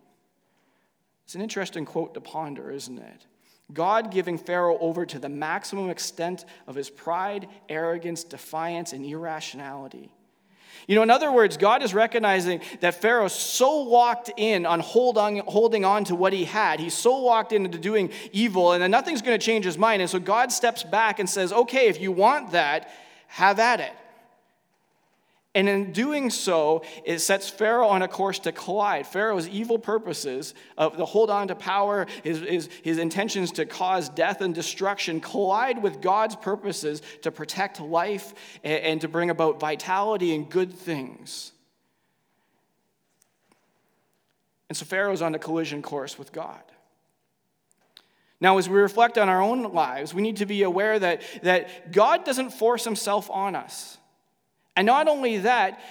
It's 1.25 1.35
an 1.35 1.41
interesting 1.41 1.85
quote 1.85 2.13
to 2.13 2.21
ponder, 2.21 2.69
isn't 2.69 2.99
it? 2.99 3.25
God 3.73 4.11
giving 4.11 4.37
Pharaoh 4.37 4.77
over 4.79 5.05
to 5.05 5.19
the 5.19 5.29
maximum 5.29 5.89
extent 5.89 6.45
of 6.67 6.75
his 6.75 6.89
pride, 6.89 7.47
arrogance, 7.67 8.23
defiance, 8.23 8.93
and 8.93 9.05
irrationality. 9.05 10.11
You 10.87 10.95
know, 10.95 11.03
in 11.03 11.09
other 11.09 11.31
words, 11.31 11.57
God 11.57 11.83
is 11.83 11.93
recognizing 11.93 12.61
that 12.79 12.95
Pharaoh 12.95 13.27
so 13.27 13.83
walked 13.83 14.31
in 14.37 14.65
on 14.65 14.79
hold 14.79 15.17
on, 15.17 15.37
holding 15.39 15.85
on 15.85 16.03
to 16.05 16.15
what 16.15 16.33
he 16.33 16.45
had. 16.45 16.79
He 16.79 16.89
so 16.89 17.19
walked 17.19 17.51
into 17.51 17.77
doing 17.77 18.11
evil, 18.31 18.73
and 18.73 18.81
then 18.81 18.91
nothing's 18.91 19.21
going 19.21 19.37
to 19.37 19.45
change 19.45 19.65
his 19.65 19.77
mind. 19.77 20.01
And 20.01 20.09
so 20.09 20.19
God 20.19 20.51
steps 20.51 20.83
back 20.83 21.19
and 21.19 21.29
says, 21.29 21.53
okay, 21.53 21.87
if 21.87 22.01
you 22.01 22.11
want 22.11 22.51
that, 22.51 22.89
have 23.27 23.59
at 23.59 23.79
it. 23.79 23.93
And 25.55 25.67
in 25.67 25.91
doing 25.91 26.29
so, 26.29 26.83
it 27.03 27.19
sets 27.19 27.49
Pharaoh 27.49 27.87
on 27.87 28.03
a 28.03 28.07
course 28.07 28.37
to 28.39 28.51
collide. 28.51 29.07
Pharaoh's 29.07 29.47
evil 29.47 29.79
purposes 29.79 30.53
of 30.77 30.95
the 30.95 31.05
hold 31.05 31.31
on 31.31 31.47
to 31.47 31.55
power, 31.55 32.05
his, 32.23 32.39
his, 32.41 32.69
his 32.83 32.97
intentions 32.99 33.51
to 33.53 33.65
cause 33.65 34.09
death 34.09 34.41
and 34.41 34.53
destruction, 34.53 35.19
collide 35.19 35.81
with 35.81 36.01
God's 36.01 36.35
purposes 36.35 37.01
to 37.23 37.31
protect 37.31 37.81
life 37.81 38.35
and, 38.63 38.83
and 38.83 39.01
to 39.01 39.07
bring 39.07 39.31
about 39.31 39.59
vitality 39.59 40.35
and 40.35 40.47
good 40.49 40.71
things. 40.71 41.51
And 44.69 44.77
so 44.77 44.85
Pharaoh's 44.85 45.23
on 45.23 45.33
a 45.33 45.39
collision 45.39 45.81
course 45.81 46.19
with 46.19 46.31
God. 46.31 46.61
Now, 48.39 48.57
as 48.59 48.69
we 48.69 48.77
reflect 48.77 49.17
on 49.17 49.27
our 49.29 49.41
own 49.41 49.63
lives, 49.73 50.13
we 50.13 50.21
need 50.21 50.37
to 50.37 50.45
be 50.45 50.63
aware 50.63 50.97
that, 50.97 51.23
that 51.41 51.91
God 51.91 52.23
doesn't 52.23 52.51
force 52.51 52.85
himself 52.85 53.29
on 53.31 53.55
us. 53.55 53.97
And 54.79 54.85
not 54.85 55.09
only 55.09 55.39
that, 55.39 55.81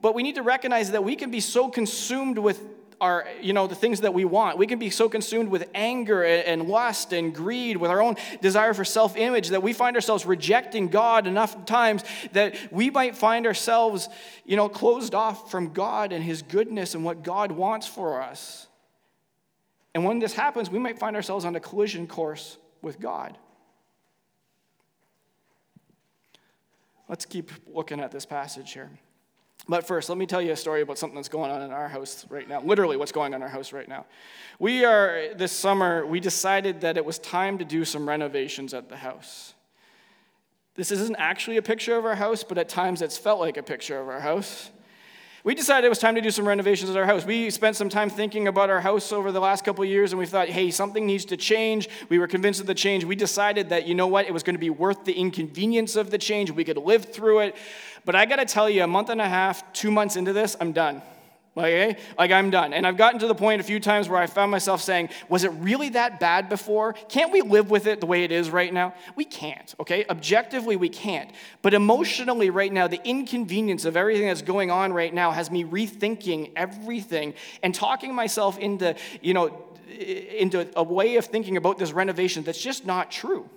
but 0.00 0.14
we 0.14 0.22
need 0.22 0.36
to 0.36 0.42
recognize 0.42 0.92
that 0.92 1.02
we 1.02 1.16
can 1.16 1.32
be 1.32 1.40
so 1.40 1.68
consumed 1.68 2.38
with 2.38 2.62
our, 3.00 3.26
you 3.40 3.52
know, 3.52 3.66
the 3.66 3.74
things 3.74 4.02
that 4.02 4.14
we 4.14 4.24
want. 4.24 4.56
We 4.56 4.68
can 4.68 4.78
be 4.78 4.88
so 4.88 5.08
consumed 5.08 5.48
with 5.48 5.68
anger 5.74 6.22
and 6.22 6.68
lust 6.68 7.12
and 7.12 7.34
greed, 7.34 7.76
with 7.76 7.90
our 7.90 8.00
own 8.00 8.14
desire 8.40 8.72
for 8.72 8.84
self 8.84 9.16
image, 9.16 9.48
that 9.48 9.64
we 9.64 9.72
find 9.72 9.96
ourselves 9.96 10.24
rejecting 10.24 10.86
God 10.86 11.26
enough 11.26 11.66
times 11.66 12.04
that 12.34 12.54
we 12.70 12.88
might 12.88 13.16
find 13.16 13.48
ourselves, 13.48 14.08
you 14.44 14.54
know, 14.54 14.68
closed 14.68 15.12
off 15.12 15.50
from 15.50 15.72
God 15.72 16.12
and 16.12 16.22
His 16.22 16.42
goodness 16.42 16.94
and 16.94 17.02
what 17.02 17.24
God 17.24 17.50
wants 17.50 17.88
for 17.88 18.22
us. 18.22 18.68
And 19.92 20.04
when 20.04 20.20
this 20.20 20.34
happens, 20.34 20.70
we 20.70 20.78
might 20.78 21.00
find 21.00 21.16
ourselves 21.16 21.44
on 21.44 21.56
a 21.56 21.60
collision 21.60 22.06
course 22.06 22.58
with 22.80 23.00
God. 23.00 23.36
Let's 27.08 27.24
keep 27.24 27.50
looking 27.66 28.00
at 28.00 28.10
this 28.10 28.26
passage 28.26 28.72
here. 28.72 28.90
But 29.68 29.86
first, 29.86 30.08
let 30.08 30.18
me 30.18 30.26
tell 30.26 30.40
you 30.40 30.52
a 30.52 30.56
story 30.56 30.82
about 30.82 30.98
something 30.98 31.16
that's 31.16 31.28
going 31.28 31.50
on 31.50 31.62
in 31.62 31.70
our 31.72 31.88
house 31.88 32.24
right 32.28 32.48
now. 32.48 32.60
Literally, 32.60 32.96
what's 32.96 33.12
going 33.12 33.34
on 33.34 33.38
in 33.38 33.42
our 33.42 33.48
house 33.48 33.72
right 33.72 33.88
now. 33.88 34.06
We 34.58 34.84
are, 34.84 35.34
this 35.34 35.52
summer, 35.52 36.06
we 36.06 36.20
decided 36.20 36.82
that 36.82 36.96
it 36.96 37.04
was 37.04 37.18
time 37.18 37.58
to 37.58 37.64
do 37.64 37.84
some 37.84 38.08
renovations 38.08 38.74
at 38.74 38.88
the 38.88 38.96
house. 38.96 39.54
This 40.74 40.90
isn't 40.90 41.16
actually 41.16 41.56
a 41.56 41.62
picture 41.62 41.96
of 41.96 42.04
our 42.04 42.14
house, 42.14 42.44
but 42.44 42.58
at 42.58 42.68
times 42.68 43.02
it's 43.02 43.16
felt 43.16 43.40
like 43.40 43.56
a 43.56 43.62
picture 43.62 43.98
of 43.98 44.08
our 44.08 44.20
house 44.20 44.70
we 45.46 45.54
decided 45.54 45.86
it 45.86 45.90
was 45.90 46.00
time 46.00 46.16
to 46.16 46.20
do 46.20 46.32
some 46.32 46.46
renovations 46.46 46.90
at 46.90 46.96
our 46.96 47.04
house. 47.04 47.24
We 47.24 47.50
spent 47.50 47.76
some 47.76 47.88
time 47.88 48.10
thinking 48.10 48.48
about 48.48 48.68
our 48.68 48.80
house 48.80 49.12
over 49.12 49.30
the 49.30 49.38
last 49.38 49.64
couple 49.64 49.84
of 49.84 49.88
years, 49.88 50.10
and 50.10 50.18
we 50.18 50.26
thought, 50.26 50.48
hey, 50.48 50.72
something 50.72 51.06
needs 51.06 51.24
to 51.26 51.36
change. 51.36 51.88
We 52.08 52.18
were 52.18 52.26
convinced 52.26 52.60
of 52.60 52.66
the 52.66 52.74
change. 52.74 53.04
We 53.04 53.14
decided 53.14 53.68
that, 53.68 53.86
you 53.86 53.94
know 53.94 54.08
what, 54.08 54.26
it 54.26 54.32
was 54.32 54.42
going 54.42 54.56
to 54.56 54.60
be 54.60 54.70
worth 54.70 55.04
the 55.04 55.12
inconvenience 55.12 55.94
of 55.94 56.10
the 56.10 56.18
change. 56.18 56.50
We 56.50 56.64
could 56.64 56.78
live 56.78 57.04
through 57.04 57.42
it. 57.42 57.56
But 58.04 58.16
I 58.16 58.26
got 58.26 58.40
to 58.40 58.44
tell 58.44 58.68
you, 58.68 58.82
a 58.82 58.88
month 58.88 59.08
and 59.08 59.20
a 59.20 59.28
half, 59.28 59.72
two 59.72 59.92
months 59.92 60.16
into 60.16 60.32
this, 60.32 60.56
I'm 60.60 60.72
done. 60.72 61.00
Okay? 61.56 61.90
Eh? 61.90 61.94
Like, 62.18 62.30
I'm 62.30 62.50
done. 62.50 62.72
And 62.72 62.86
I've 62.86 62.96
gotten 62.96 63.18
to 63.20 63.26
the 63.26 63.34
point 63.34 63.60
a 63.60 63.64
few 63.64 63.80
times 63.80 64.08
where 64.08 64.20
I 64.20 64.26
found 64.26 64.50
myself 64.50 64.82
saying, 64.82 65.08
Was 65.28 65.44
it 65.44 65.52
really 65.52 65.90
that 65.90 66.20
bad 66.20 66.48
before? 66.48 66.92
Can't 67.08 67.32
we 67.32 67.40
live 67.40 67.70
with 67.70 67.86
it 67.86 68.00
the 68.00 68.06
way 68.06 68.24
it 68.24 68.32
is 68.32 68.50
right 68.50 68.72
now? 68.72 68.94
We 69.14 69.24
can't, 69.24 69.74
okay? 69.80 70.04
Objectively, 70.08 70.76
we 70.76 70.88
can't. 70.88 71.30
But 71.62 71.72
emotionally, 71.72 72.50
right 72.50 72.72
now, 72.72 72.88
the 72.88 73.00
inconvenience 73.04 73.84
of 73.84 73.96
everything 73.96 74.26
that's 74.26 74.42
going 74.42 74.70
on 74.70 74.92
right 74.92 75.12
now 75.12 75.30
has 75.30 75.50
me 75.50 75.64
rethinking 75.64 76.52
everything 76.56 77.34
and 77.62 77.74
talking 77.74 78.14
myself 78.14 78.58
into, 78.58 78.94
you 79.22 79.32
know, 79.32 79.62
into 79.88 80.68
a 80.76 80.82
way 80.82 81.16
of 81.16 81.24
thinking 81.24 81.56
about 81.56 81.78
this 81.78 81.92
renovation 81.92 82.42
that's 82.42 82.60
just 82.60 82.84
not 82.84 83.10
true. 83.10 83.48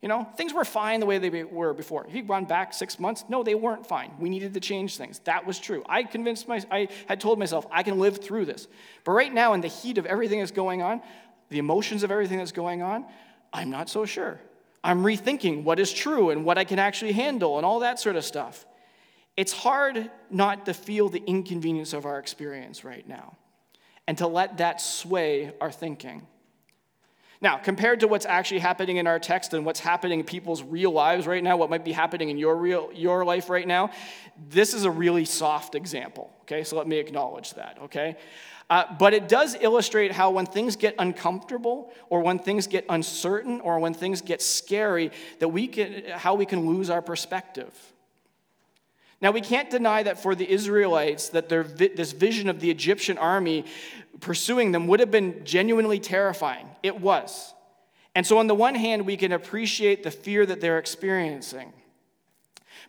You 0.00 0.08
know, 0.08 0.28
things 0.36 0.54
were 0.54 0.64
fine 0.64 1.00
the 1.00 1.06
way 1.06 1.18
they 1.18 1.42
were 1.42 1.74
before. 1.74 2.06
If 2.06 2.14
you 2.14 2.22
gone 2.22 2.44
back 2.44 2.72
six 2.72 3.00
months, 3.00 3.24
no, 3.28 3.42
they 3.42 3.56
weren't 3.56 3.84
fine. 3.84 4.12
We 4.20 4.28
needed 4.28 4.54
to 4.54 4.60
change 4.60 4.96
things. 4.96 5.18
That 5.24 5.44
was 5.44 5.58
true. 5.58 5.82
I 5.88 6.04
convinced 6.04 6.46
my, 6.46 6.62
I 6.70 6.88
had 7.06 7.20
told 7.20 7.38
myself 7.38 7.66
I 7.70 7.82
can 7.82 7.98
live 7.98 8.18
through 8.18 8.44
this. 8.44 8.68
But 9.02 9.12
right 9.12 9.32
now, 9.32 9.54
in 9.54 9.60
the 9.60 9.68
heat 9.68 9.98
of 9.98 10.06
everything 10.06 10.38
that's 10.38 10.52
going 10.52 10.82
on, 10.82 11.02
the 11.50 11.58
emotions 11.58 12.04
of 12.04 12.12
everything 12.12 12.38
that's 12.38 12.52
going 12.52 12.80
on, 12.80 13.06
I'm 13.52 13.70
not 13.70 13.88
so 13.88 14.04
sure. 14.04 14.40
I'm 14.84 15.02
rethinking 15.02 15.64
what 15.64 15.80
is 15.80 15.92
true 15.92 16.30
and 16.30 16.44
what 16.44 16.58
I 16.58 16.64
can 16.64 16.78
actually 16.78 17.12
handle 17.12 17.56
and 17.56 17.66
all 17.66 17.80
that 17.80 17.98
sort 17.98 18.14
of 18.14 18.24
stuff. 18.24 18.66
It's 19.36 19.52
hard 19.52 20.10
not 20.30 20.66
to 20.66 20.74
feel 20.74 21.08
the 21.08 21.22
inconvenience 21.26 21.92
of 21.92 22.06
our 22.06 22.18
experience 22.18 22.84
right 22.84 23.06
now 23.08 23.36
and 24.06 24.16
to 24.18 24.26
let 24.26 24.58
that 24.58 24.80
sway 24.80 25.52
our 25.60 25.72
thinking. 25.72 26.26
Now, 27.40 27.56
compared 27.56 28.00
to 28.00 28.08
what's 28.08 28.26
actually 28.26 28.58
happening 28.58 28.96
in 28.96 29.06
our 29.06 29.20
text 29.20 29.54
and 29.54 29.64
what's 29.64 29.78
happening 29.78 30.20
in 30.20 30.26
people's 30.26 30.62
real 30.62 30.90
lives 30.90 31.26
right 31.26 31.42
now, 31.42 31.56
what 31.56 31.70
might 31.70 31.84
be 31.84 31.92
happening 31.92 32.30
in 32.30 32.38
your 32.38 32.56
real 32.56 32.90
your 32.92 33.24
life 33.24 33.48
right 33.48 33.66
now, 33.66 33.90
this 34.50 34.74
is 34.74 34.84
a 34.84 34.90
really 34.90 35.24
soft 35.24 35.76
example. 35.76 36.32
Okay, 36.42 36.64
so 36.64 36.76
let 36.76 36.88
me 36.88 36.96
acknowledge 36.98 37.54
that. 37.54 37.78
Okay, 37.84 38.16
uh, 38.70 38.84
but 38.98 39.14
it 39.14 39.28
does 39.28 39.56
illustrate 39.60 40.10
how 40.10 40.30
when 40.30 40.46
things 40.46 40.74
get 40.74 40.96
uncomfortable, 40.98 41.92
or 42.10 42.22
when 42.22 42.40
things 42.40 42.66
get 42.66 42.84
uncertain, 42.88 43.60
or 43.60 43.78
when 43.78 43.94
things 43.94 44.20
get 44.20 44.42
scary, 44.42 45.12
that 45.38 45.48
we 45.48 45.68
can 45.68 46.04
how 46.10 46.34
we 46.34 46.44
can 46.44 46.66
lose 46.66 46.90
our 46.90 47.02
perspective. 47.02 47.72
Now, 49.20 49.32
we 49.32 49.40
can't 49.40 49.68
deny 49.68 50.02
that 50.04 50.22
for 50.22 50.34
the 50.34 50.48
Israelites, 50.48 51.30
that 51.30 51.48
their, 51.48 51.64
this 51.64 52.12
vision 52.12 52.48
of 52.48 52.60
the 52.60 52.70
Egyptian 52.70 53.18
army 53.18 53.64
pursuing 54.20 54.72
them 54.72 54.86
would 54.86 55.00
have 55.00 55.10
been 55.10 55.44
genuinely 55.44 55.98
terrifying. 55.98 56.68
It 56.82 57.00
was. 57.00 57.52
And 58.14 58.26
so, 58.26 58.38
on 58.38 58.46
the 58.46 58.54
one 58.54 58.74
hand, 58.74 59.06
we 59.06 59.16
can 59.16 59.32
appreciate 59.32 60.02
the 60.02 60.10
fear 60.10 60.46
that 60.46 60.60
they're 60.60 60.78
experiencing. 60.78 61.72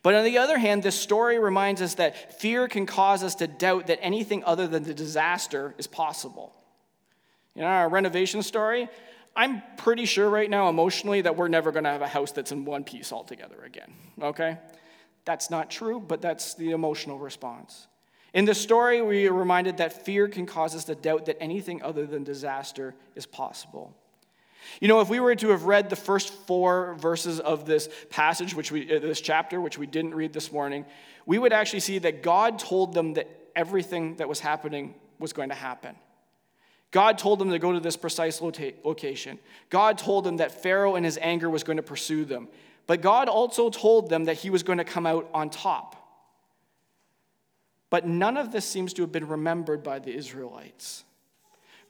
But 0.01 0.13
on 0.13 0.24
the 0.24 0.38
other 0.38 0.57
hand, 0.57 0.83
this 0.83 0.95
story 0.95 1.39
reminds 1.39 1.81
us 1.81 1.95
that 1.95 2.39
fear 2.39 2.67
can 2.67 2.86
cause 2.86 3.24
us 3.24 3.36
to 3.36 3.48
doubt 3.48 3.88
that 3.88 4.00
anything 4.01 4.43
other 4.45 4.67
than 4.67 4.83
the 4.83 4.93
disaster 4.93 5.75
is 5.77 5.88
possible. 5.88 6.53
You 7.55 7.63
know, 7.63 7.67
our 7.67 7.89
renovation 7.89 8.41
story, 8.41 8.88
I'm 9.36 9.62
pretty 9.77 10.05
sure 10.05 10.29
right 10.29 10.50
now, 10.50 10.69
emotionally, 10.69 11.21
that 11.21 11.36
we're 11.36 11.50
never 11.50 11.71
going 11.71 11.83
to 11.83 11.89
have 11.89 12.01
a 12.01 12.07
house 12.07 12.31
that's 12.31 12.51
in 12.51 12.63
one 12.65 12.83
piece 12.83 13.12
altogether 13.12 13.62
again, 13.65 13.93
okay? 14.21 14.57
That's 15.29 15.51
not 15.51 15.69
true, 15.69 16.00
but 16.00 16.24
that's 16.24 16.55
the 16.55 16.71
emotional 16.71 17.19
response. 17.19 17.86
In 18.33 18.45
the 18.45 18.55
story, 18.55 19.00
we 19.03 19.27
are 19.27 19.31
reminded 19.31 19.77
that 19.77 20.03
fear 20.03 20.27
can 20.27 20.48
cause 20.48 20.75
us 20.75 20.86
to 20.86 20.95
doubt 20.95 21.27
that 21.27 21.39
anything 21.39 21.83
other 21.83 22.07
than 22.07 22.24
disaster 22.24 22.95
is 23.13 23.27
possible. 23.27 23.95
You 24.81 24.88
know, 24.88 25.01
if 25.01 25.07
we 25.07 25.19
were 25.19 25.36
to 25.36 25.50
have 25.50 25.65
read 25.65 25.91
the 25.91 25.95
first 25.95 26.33
four 26.33 26.95
verses 26.95 27.39
of 27.39 27.67
this 27.67 27.89
passage, 28.09 28.55
which 28.55 28.71
we, 28.71 28.91
uh, 28.91 28.98
this 28.98 29.21
chapter, 29.21 29.62
which 29.62 29.77
we 29.77 29.86
didn't 29.86 30.15
read 30.15 30.33
this 30.33 30.51
morning, 30.51 30.83
we 31.27 31.38
would 31.38 31.53
actually 31.53 31.81
see 31.81 32.00
that 32.00 32.24
God 32.24 32.57
told 32.57 32.95
them 32.95 33.13
that 33.13 33.29
everything 33.55 34.15
that 34.15 34.27
was 34.27 34.39
happening 34.39 34.95
was 35.19 35.31
going 35.31 35.50
to 35.50 35.55
happen. 35.55 35.95
God 36.89 37.19
told 37.19 37.38
them 37.38 37.51
to 37.51 37.59
go 37.59 37.71
to 37.71 37.79
this 37.79 37.98
precise 37.98 38.41
location. 38.41 39.38
God 39.69 40.00
told 40.00 40.24
them 40.24 40.38
that 40.38 40.63
Pharaoh 40.63 40.95
in 40.95 41.03
his 41.03 41.19
anger 41.21 41.51
was 41.51 41.63
going 41.63 41.77
to 41.77 41.83
pursue 41.83 42.25
them. 42.25 42.48
But 42.89 43.01
God 43.01 43.29
also 43.29 43.69
told 43.69 44.10
them 44.10 44.25
that 44.25 44.38
he 44.38 44.50
was 44.50 44.63
going 44.63 44.79
to 44.79 44.84
come 44.84 45.05
out 45.05 45.29
on 45.31 45.51
top. 45.51 45.96
But 47.91 48.08
none 48.08 48.36
of 48.36 48.51
this 48.51 48.65
seems 48.65 48.93
to 48.93 49.03
have 49.03 49.12
been 49.12 49.27
remembered 49.27 49.84
by 49.84 50.00
the 50.00 50.12
Israelites. 50.12 51.03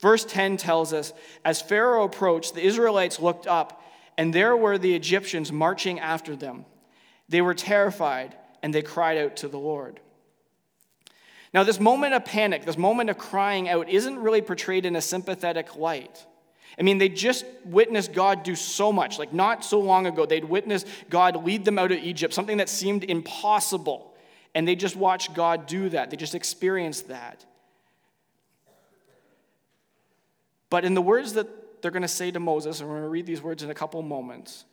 Verse 0.02 0.26
10 0.26 0.58
tells 0.58 0.92
us 0.92 1.14
as 1.42 1.62
Pharaoh 1.62 2.04
approached, 2.04 2.54
the 2.54 2.62
Israelites 2.62 3.18
looked 3.18 3.46
up, 3.46 3.82
and 4.18 4.34
there 4.34 4.54
were 4.54 4.76
the 4.76 4.94
Egyptians 4.94 5.50
marching 5.50 5.98
after 5.98 6.36
them. 6.36 6.66
They 7.30 7.40
were 7.40 7.54
terrified, 7.54 8.36
and 8.62 8.74
they 8.74 8.82
cried 8.82 9.16
out 9.16 9.36
to 9.36 9.48
the 9.48 9.58
Lord. 9.58 10.00
Now, 11.54 11.64
this 11.64 11.80
moment 11.80 12.12
of 12.12 12.26
panic, 12.26 12.66
this 12.66 12.76
moment 12.76 13.08
of 13.08 13.16
crying 13.16 13.70
out, 13.70 13.88
isn't 13.88 14.18
really 14.18 14.42
portrayed 14.42 14.84
in 14.84 14.96
a 14.96 15.00
sympathetic 15.00 15.76
light. 15.76 16.26
I 16.78 16.82
mean, 16.82 16.98
they 16.98 17.08
just 17.08 17.44
witnessed 17.64 18.12
God 18.12 18.42
do 18.42 18.54
so 18.54 18.92
much. 18.92 19.18
Like, 19.18 19.32
not 19.32 19.64
so 19.64 19.80
long 19.80 20.06
ago, 20.06 20.24
they'd 20.24 20.44
witnessed 20.44 20.86
God 21.08 21.44
lead 21.44 21.64
them 21.64 21.78
out 21.78 21.92
of 21.92 21.98
Egypt, 21.98 22.32
something 22.32 22.58
that 22.58 22.68
seemed 22.68 23.04
impossible. 23.04 24.14
And 24.54 24.66
they 24.66 24.76
just 24.76 24.96
watched 24.96 25.34
God 25.34 25.66
do 25.66 25.88
that, 25.90 26.10
they 26.10 26.16
just 26.16 26.34
experienced 26.34 27.08
that. 27.08 27.44
But 30.70 30.84
in 30.84 30.94
the 30.94 31.02
words 31.02 31.32
that 31.32 31.82
they're 31.82 31.90
going 31.90 32.02
to 32.02 32.08
say 32.08 32.30
to 32.30 32.40
Moses, 32.40 32.80
and 32.80 32.88
we're 32.88 32.96
going 32.96 33.06
to 33.06 33.10
read 33.10 33.26
these 33.26 33.42
words 33.42 33.62
in 33.62 33.70
a 33.70 33.74
couple 33.74 34.00
moments, 34.02 34.64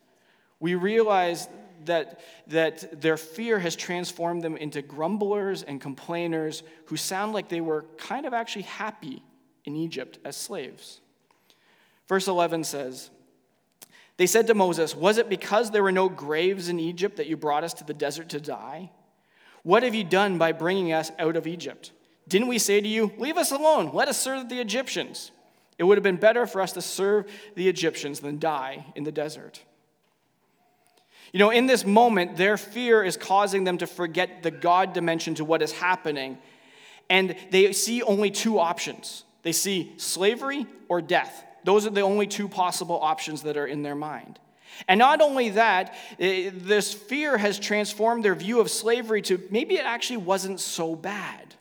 we 0.60 0.76
realize 0.76 1.48
that, 1.86 2.20
that 2.48 3.02
their 3.02 3.18
fear 3.18 3.60
has 3.60 3.76
transformed 3.76 4.44
them 4.44 4.58
into 4.58 4.82
grumblers 4.82 5.64
and 5.64 5.80
complainers 5.82 6.64
who 6.86 6.98
sound 6.98 7.34
like 7.34 7.50
they 7.50 7.62
were 7.62 7.86
kind 7.98 8.26
of 8.26 8.34
actually 8.34 8.64
happy 8.64 9.24
in 9.66 9.76
Egypt 9.76 10.18
as 10.24 10.36
slaves. 10.36 11.02
Verse 12.08 12.28
11 12.28 12.64
says, 12.64 13.10
They 14.18 14.28
said 14.28 14.48
to 14.48 14.54
Moses, 14.54 14.96
Was 14.96 15.18
it 15.18 15.30
because 15.30 15.72
there 15.72 15.84
were 15.84 15.92
no 15.92 16.10
graves 16.10 16.70
in 16.70 16.80
Egypt 16.80 17.18
that 17.18 17.28
you 17.28 17.38
brought 17.38 17.64
us 17.64 17.74
to 17.76 17.84
the 17.84 17.94
desert 17.94 18.30
to 18.30 18.40
die? 18.40 18.92
What 19.64 19.84
have 19.84 19.96
you 19.96 20.04
done 20.04 20.38
by 20.38 20.54
bringing 20.54 20.94
us 20.94 21.12
out 21.20 21.36
of 21.36 21.48
Egypt? 21.48 21.92
Didn't 22.28 22.48
we 22.48 22.60
say 22.60 22.80
to 22.80 22.88
you, 22.88 23.12
Leave 23.18 23.38
us 23.38 23.52
alone, 23.52 23.92
let 23.94 24.08
us 24.08 24.20
serve 24.20 24.50
the 24.50 24.60
Egyptians? 24.60 25.32
It 25.78 25.84
would 25.84 25.98
have 25.98 26.04
been 26.04 26.18
better 26.18 26.48
for 26.48 26.62
us 26.62 26.72
to 26.74 26.82
serve 26.82 27.32
the 27.56 27.70
Egyptians 27.70 28.20
than 28.20 28.40
die 28.40 28.86
in 28.96 29.04
the 29.04 29.12
desert. 29.12 29.62
You 31.32 31.40
know, 31.40 31.50
in 31.50 31.68
this 31.68 31.86
moment, 31.86 32.38
their 32.38 32.58
fear 32.58 33.04
is 33.04 33.18
causing 33.18 33.64
them 33.64 33.78
to 33.80 33.88
forget 33.88 34.44
the 34.44 34.52
God 34.52 34.94
dimension 34.94 35.36
to 35.36 35.46
what 35.46 35.62
is 35.62 35.72
happening. 35.72 36.38
And 37.10 37.36
they 37.52 37.74
see 37.74 38.02
only 38.02 38.32
two 38.32 38.60
options 38.60 39.24
they 39.44 39.52
see 39.54 39.94
slavery 39.96 40.66
or 40.90 41.02
death. 41.02 41.46
Those 41.68 41.86
are 41.86 41.90
the 41.90 42.00
only 42.00 42.28
two 42.28 42.48
possible 42.48 42.98
options 43.02 43.42
that 43.42 43.58
are 43.58 43.68
in 43.68 43.84
their 43.84 43.94
mind. 43.94 44.40
And 44.88 44.98
not 44.98 45.20
only 45.20 45.50
that, 45.50 45.96
eh, 46.18 46.50
this 46.54 46.94
fear 46.94 47.38
has 47.38 47.60
transformed 47.60 48.24
their 48.24 48.36
view 48.36 48.62
of 48.62 48.72
slavery 48.72 49.22
to 49.24 49.38
maybe 49.52 49.76
it 49.76 49.84
actually 49.84 50.18
wasn't 50.18 50.62
so 50.62 50.96
bad. 50.96 51.56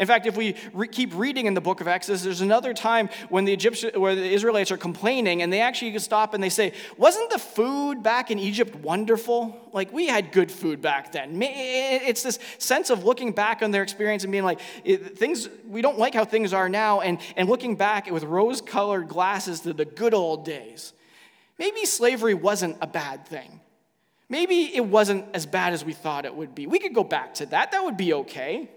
In 0.00 0.06
fact, 0.06 0.26
if 0.26 0.34
we 0.36 0.56
re- 0.72 0.88
keep 0.88 1.14
reading 1.14 1.44
in 1.44 1.52
the 1.52 1.60
book 1.60 1.82
of 1.82 1.86
Exodus, 1.86 2.22
there's 2.22 2.40
another 2.40 2.72
time 2.74 3.10
when 3.28 3.44
the 3.44 3.52
Egyptian, 3.52 4.00
where 4.00 4.14
the 4.14 4.24
Israelites 4.24 4.72
are 4.72 4.78
complaining, 4.78 5.42
and 5.42 5.52
they 5.52 5.60
actually 5.60 5.96
stop 5.98 6.32
and 6.34 6.42
they 6.42 6.48
say, 6.48 6.72
"Wasn't 6.96 7.30
the 7.30 7.38
food 7.38 8.02
back 8.02 8.30
in 8.30 8.38
Egypt 8.38 8.74
wonderful? 8.76 9.54
Like 9.72 9.92
we 9.92 10.06
had 10.06 10.32
good 10.32 10.50
food 10.50 10.80
back 10.80 11.12
then." 11.12 11.38
It's 11.42 12.22
this 12.22 12.38
sense 12.56 12.88
of 12.88 13.04
looking 13.04 13.32
back 13.32 13.62
on 13.62 13.70
their 13.70 13.82
experience 13.82 14.24
and 14.24 14.32
being 14.32 14.44
like, 14.44 14.60
"Things 15.16 15.50
we 15.68 15.82
don't 15.82 15.98
like 15.98 16.14
how 16.14 16.24
things 16.24 16.54
are 16.54 16.70
now," 16.70 17.00
and 17.02 17.18
and 17.36 17.46
looking 17.46 17.76
back 17.76 18.10
with 18.10 18.24
rose-colored 18.24 19.06
glasses 19.06 19.60
to 19.60 19.74
the 19.74 19.84
good 19.84 20.14
old 20.14 20.46
days. 20.46 20.94
Maybe 21.58 21.84
slavery 21.84 22.32
wasn't 22.32 22.78
a 22.80 22.86
bad 22.86 23.26
thing. 23.26 23.60
Maybe 24.30 24.74
it 24.74 24.86
wasn't 24.86 25.26
as 25.34 25.44
bad 25.44 25.74
as 25.74 25.84
we 25.84 25.92
thought 25.92 26.24
it 26.24 26.34
would 26.34 26.54
be. 26.54 26.66
We 26.66 26.78
could 26.78 26.94
go 26.94 27.04
back 27.04 27.34
to 27.34 27.46
that. 27.46 27.72
That 27.72 27.84
would 27.84 27.98
be 27.98 28.14
okay. 28.14 28.70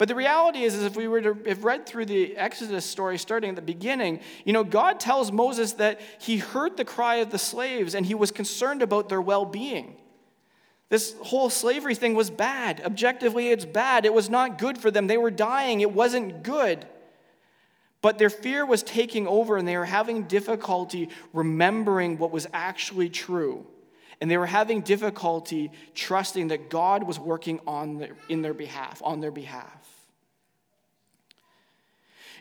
But 0.00 0.08
the 0.08 0.14
reality 0.14 0.62
is, 0.62 0.74
is 0.74 0.84
if 0.84 0.96
we 0.96 1.08
were 1.08 1.20
to 1.20 1.36
have 1.46 1.62
read 1.62 1.84
through 1.84 2.06
the 2.06 2.34
Exodus 2.34 2.86
story 2.86 3.18
starting 3.18 3.50
at 3.50 3.56
the 3.56 3.60
beginning, 3.60 4.20
you 4.46 4.54
know, 4.54 4.64
God 4.64 4.98
tells 4.98 5.30
Moses 5.30 5.74
that 5.74 6.00
he 6.18 6.38
heard 6.38 6.78
the 6.78 6.86
cry 6.86 7.16
of 7.16 7.30
the 7.30 7.36
slaves 7.36 7.94
and 7.94 8.06
he 8.06 8.14
was 8.14 8.30
concerned 8.30 8.80
about 8.80 9.10
their 9.10 9.20
well 9.20 9.44
being. 9.44 9.96
This 10.88 11.14
whole 11.20 11.50
slavery 11.50 11.94
thing 11.94 12.14
was 12.14 12.30
bad. 12.30 12.80
Objectively, 12.82 13.50
it's 13.50 13.66
bad. 13.66 14.06
It 14.06 14.14
was 14.14 14.30
not 14.30 14.56
good 14.56 14.78
for 14.78 14.90
them. 14.90 15.06
They 15.06 15.18
were 15.18 15.30
dying. 15.30 15.82
It 15.82 15.92
wasn't 15.92 16.42
good. 16.42 16.86
But 18.00 18.16
their 18.16 18.30
fear 18.30 18.64
was 18.64 18.82
taking 18.82 19.26
over 19.26 19.58
and 19.58 19.68
they 19.68 19.76
were 19.76 19.84
having 19.84 20.22
difficulty 20.22 21.10
remembering 21.34 22.16
what 22.16 22.30
was 22.30 22.46
actually 22.54 23.10
true. 23.10 23.66
And 24.18 24.30
they 24.30 24.38
were 24.38 24.46
having 24.46 24.80
difficulty 24.80 25.70
trusting 25.94 26.48
that 26.48 26.70
God 26.70 27.02
was 27.02 27.18
working 27.18 27.60
on 27.66 27.98
their, 27.98 28.16
in 28.30 28.40
their 28.40 28.54
behalf, 28.54 29.02
on 29.04 29.20
their 29.20 29.30
behalf. 29.30 29.79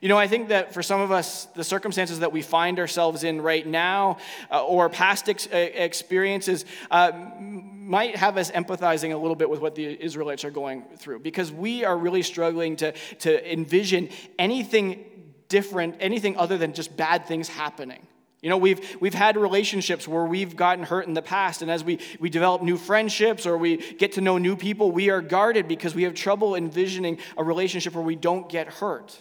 You 0.01 0.07
know, 0.07 0.17
I 0.17 0.27
think 0.27 0.49
that 0.49 0.73
for 0.73 0.81
some 0.81 1.01
of 1.01 1.11
us, 1.11 1.45
the 1.55 1.63
circumstances 1.63 2.19
that 2.19 2.31
we 2.31 2.41
find 2.41 2.79
ourselves 2.79 3.23
in 3.23 3.41
right 3.41 3.65
now 3.65 4.17
uh, 4.49 4.63
or 4.63 4.89
past 4.89 5.27
ex- 5.27 5.47
uh, 5.47 5.55
experiences 5.57 6.65
uh, 6.89 7.11
might 7.39 8.15
have 8.15 8.37
us 8.37 8.49
empathizing 8.51 9.13
a 9.13 9.17
little 9.17 9.35
bit 9.35 9.49
with 9.49 9.59
what 9.59 9.75
the 9.75 10.01
Israelites 10.01 10.45
are 10.45 10.51
going 10.51 10.85
through 10.97 11.19
because 11.19 11.51
we 11.51 11.83
are 11.83 11.97
really 11.97 12.21
struggling 12.21 12.75
to, 12.77 12.93
to 13.19 13.51
envision 13.51 14.09
anything 14.37 15.03
different, 15.49 15.95
anything 15.99 16.37
other 16.37 16.57
than 16.57 16.73
just 16.73 16.95
bad 16.95 17.25
things 17.25 17.49
happening. 17.49 18.07
You 18.41 18.49
know, 18.49 18.57
we've, 18.57 18.97
we've 19.01 19.13
had 19.13 19.35
relationships 19.35 20.07
where 20.07 20.23
we've 20.23 20.55
gotten 20.55 20.85
hurt 20.85 21.07
in 21.07 21.13
the 21.13 21.21
past, 21.21 21.61
and 21.61 21.69
as 21.69 21.83
we, 21.83 21.99
we 22.21 22.29
develop 22.29 22.61
new 22.61 22.77
friendships 22.77 23.45
or 23.45 23.57
we 23.57 23.77
get 23.95 24.13
to 24.13 24.21
know 24.21 24.37
new 24.37 24.55
people, 24.55 24.93
we 24.93 25.09
are 25.09 25.21
guarded 25.21 25.67
because 25.67 25.93
we 25.93 26.03
have 26.03 26.13
trouble 26.13 26.55
envisioning 26.55 27.17
a 27.37 27.43
relationship 27.43 27.93
where 27.93 28.03
we 28.03 28.15
don't 28.15 28.47
get 28.47 28.67
hurt. 28.67 29.19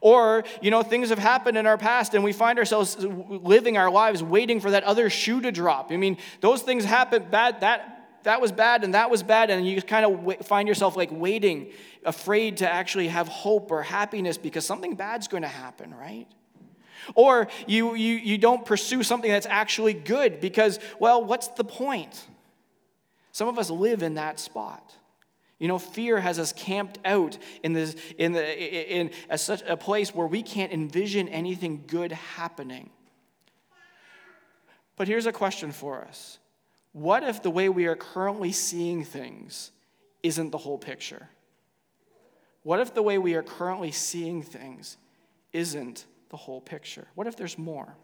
Or, 0.00 0.44
you 0.62 0.70
know, 0.70 0.82
things 0.82 1.10
have 1.10 1.18
happened 1.18 1.58
in 1.58 1.66
our 1.66 1.76
past 1.76 2.14
and 2.14 2.24
we 2.24 2.32
find 2.32 2.58
ourselves 2.58 2.96
living 2.98 3.76
our 3.76 3.90
lives 3.90 4.22
waiting 4.22 4.60
for 4.60 4.70
that 4.70 4.84
other 4.84 5.10
shoe 5.10 5.40
to 5.42 5.52
drop. 5.52 5.92
I 5.92 5.96
mean, 5.96 6.16
those 6.40 6.62
things 6.62 6.84
happen 6.84 7.26
bad 7.30 7.60
that 7.60 7.96
that 8.22 8.40
was 8.40 8.52
bad 8.52 8.84
and 8.84 8.94
that 8.94 9.10
was 9.10 9.22
bad 9.22 9.50
and 9.50 9.66
you 9.66 9.80
kind 9.80 10.04
of 10.04 10.46
find 10.46 10.68
yourself 10.68 10.96
like 10.96 11.08
waiting, 11.10 11.72
afraid 12.04 12.58
to 12.58 12.70
actually 12.70 13.08
have 13.08 13.28
hope 13.28 13.70
or 13.70 13.82
happiness 13.82 14.36
because 14.36 14.64
something 14.64 14.94
bad's 14.94 15.28
going 15.28 15.42
to 15.42 15.48
happen, 15.48 15.94
right? 15.94 16.26
Or 17.14 17.48
you, 17.66 17.94
you, 17.94 18.16
you 18.16 18.38
don't 18.38 18.64
pursue 18.64 19.02
something 19.02 19.30
that's 19.30 19.46
actually 19.46 19.94
good 19.94 20.40
because, 20.40 20.78
well, 20.98 21.24
what's 21.24 21.48
the 21.48 21.64
point? 21.64 22.26
Some 23.32 23.48
of 23.48 23.58
us 23.58 23.70
live 23.70 24.02
in 24.02 24.14
that 24.14 24.38
spot. 24.38 24.94
You 25.60 25.68
know, 25.68 25.78
fear 25.78 26.18
has 26.18 26.38
us 26.38 26.54
camped 26.54 26.98
out 27.04 27.36
in, 27.62 27.74
this, 27.74 27.94
in, 28.18 28.32
the, 28.32 28.98
in 28.98 29.10
a, 29.28 29.36
such 29.36 29.62
a 29.62 29.76
place 29.76 30.12
where 30.14 30.26
we 30.26 30.42
can't 30.42 30.72
envision 30.72 31.28
anything 31.28 31.84
good 31.86 32.12
happening. 32.12 32.88
But 34.96 35.06
here's 35.06 35.26
a 35.26 35.32
question 35.32 35.70
for 35.70 36.02
us 36.02 36.38
What 36.92 37.22
if 37.22 37.42
the 37.42 37.50
way 37.50 37.68
we 37.68 37.86
are 37.86 37.94
currently 37.94 38.52
seeing 38.52 39.04
things 39.04 39.70
isn't 40.22 40.50
the 40.50 40.58
whole 40.58 40.78
picture? 40.78 41.28
What 42.62 42.80
if 42.80 42.94
the 42.94 43.02
way 43.02 43.18
we 43.18 43.34
are 43.34 43.42
currently 43.42 43.92
seeing 43.92 44.42
things 44.42 44.96
isn't 45.52 46.06
the 46.30 46.36
whole 46.38 46.60
picture? 46.60 47.06
What 47.14 47.26
if 47.26 47.36
there's 47.36 47.58
more? 47.58 47.94